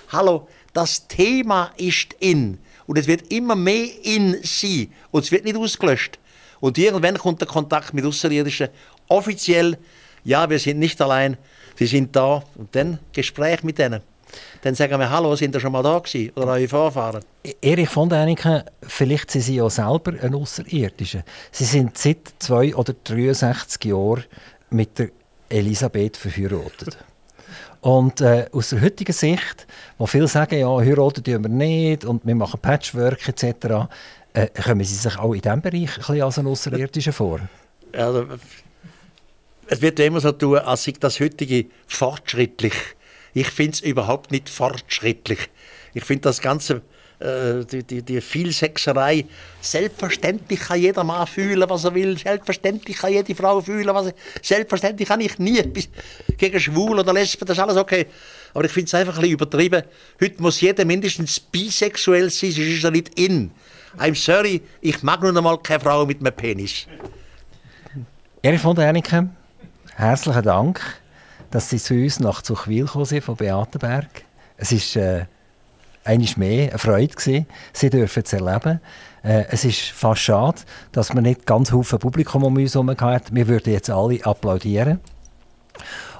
[0.09, 2.59] Hallo, das Thema ist in.
[2.85, 4.91] Und es wird immer mehr in sein.
[5.11, 6.19] Und es wird nicht ausgelöscht.
[6.63, 8.69] Und irgendwann kommt der Kontakt mit Außerirdischen
[9.09, 9.77] offiziell.
[10.23, 11.35] Ja, wir sind nicht allein,
[11.77, 12.41] sie sind da.
[12.55, 13.99] Und dann Gespräch mit denen.
[14.61, 16.31] Dann sagen wir, hallo, sind ihr schon mal da gewesen?
[16.37, 17.21] Oder eure Vorfahren?
[17.61, 21.25] Erich von Däniken, vielleicht sind Sie ja selber ein Außerirdischer.
[21.51, 24.23] Sie sind seit zwei oder 63 Jahren
[24.69, 25.09] mit der
[25.49, 26.97] Elisabeth verheiratet.
[27.81, 32.35] Und äh, aus der heutigen Sicht, wo viele sagen, ja, heiraten wir nicht und wir
[32.35, 33.89] machen Patchwork etc.,
[34.33, 37.39] äh, kommen Sie sich auch in diesem Bereich ein als ein Außerirdischer vor?
[37.93, 38.27] Also,
[39.67, 42.73] es wird immer so tun, als sei das heutige fortschrittlich.
[43.33, 45.49] Ich finde es überhaupt nicht fortschrittlich.
[45.93, 46.81] Ich finde das Ganze,
[47.19, 49.25] äh, die, die, die Vielsexerei,
[49.61, 52.17] selbstverständlich kann jeder Mann fühlen, was er will.
[52.17, 54.21] Selbstverständlich kann jede Frau fühlen, was er will.
[54.41, 55.61] Selbstverständlich kann ich nie
[56.37, 58.07] gegen Schwul oder Lesben, das ist alles okay.
[58.53, 59.83] Aber ich finde es einfach ein bisschen übertrieben.
[60.19, 63.51] Heute muss jeder mindestens bisexuell sein, sonst ist er nicht in.
[63.97, 66.87] I'm sorry, ich mag nun einmal keine Frau mit einem Penis.
[68.41, 69.35] Erich von Däniken,
[69.95, 70.81] herzlichen Dank,
[71.51, 74.23] dass Sie zu uns nach Zuchwil gekommen sind, von Beatenberg.
[74.57, 75.25] Es war äh,
[76.03, 78.81] einmal mehr eine Freude, gewesen, Sie dürfen es erleben.
[79.23, 83.33] Äh, es ist fast schade, dass man nicht ganz Haufen Publikum um uns herum hat.
[83.33, 84.99] Wir würden jetzt alle applaudieren.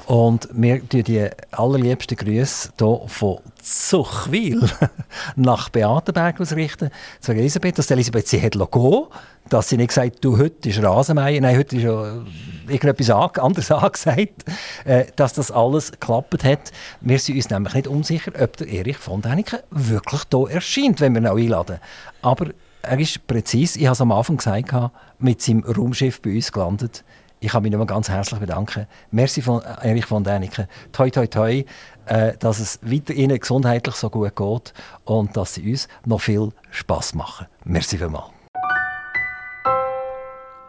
[0.06, 4.70] Und wir tun die allerliebsten Grüße hier von Zuchwil
[5.36, 6.90] nach Beatenberg ausrichten.
[7.22, 9.06] Zu Elisabeth, dass Elisabeth sie hat gehen
[9.50, 12.24] dass sie nicht gesagt du heute ist Rasenmäher, nein, heute ist ja
[12.68, 14.46] irgendetwas anderes angesagt,
[14.86, 16.72] äh, dass das alles geklappt hat.
[17.02, 21.14] Wir sind uns nämlich nicht unsicher, ob der Erich von Däniken wirklich hier erscheint, wenn
[21.14, 21.80] wir ihn auch einladen.
[22.22, 22.48] Aber
[22.82, 24.74] er ist präzise, ich habe es am Anfang gesagt,
[25.20, 27.04] mit seinem Raumschiff bei uns gelandet.
[27.44, 28.88] Ich kann mich nochmal ganz herzlich bedanken.
[29.12, 30.66] Merci von Erich von Däniken.
[30.94, 31.66] Toi, toi, toi,
[32.06, 34.74] äh, dass es weiter gesundheitlich so gut geht
[35.04, 37.48] und dass Sie uns noch viel Spass machen.
[37.66, 38.32] Merci vielmals.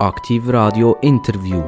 [0.00, 1.62] Aktiv Radio Interview.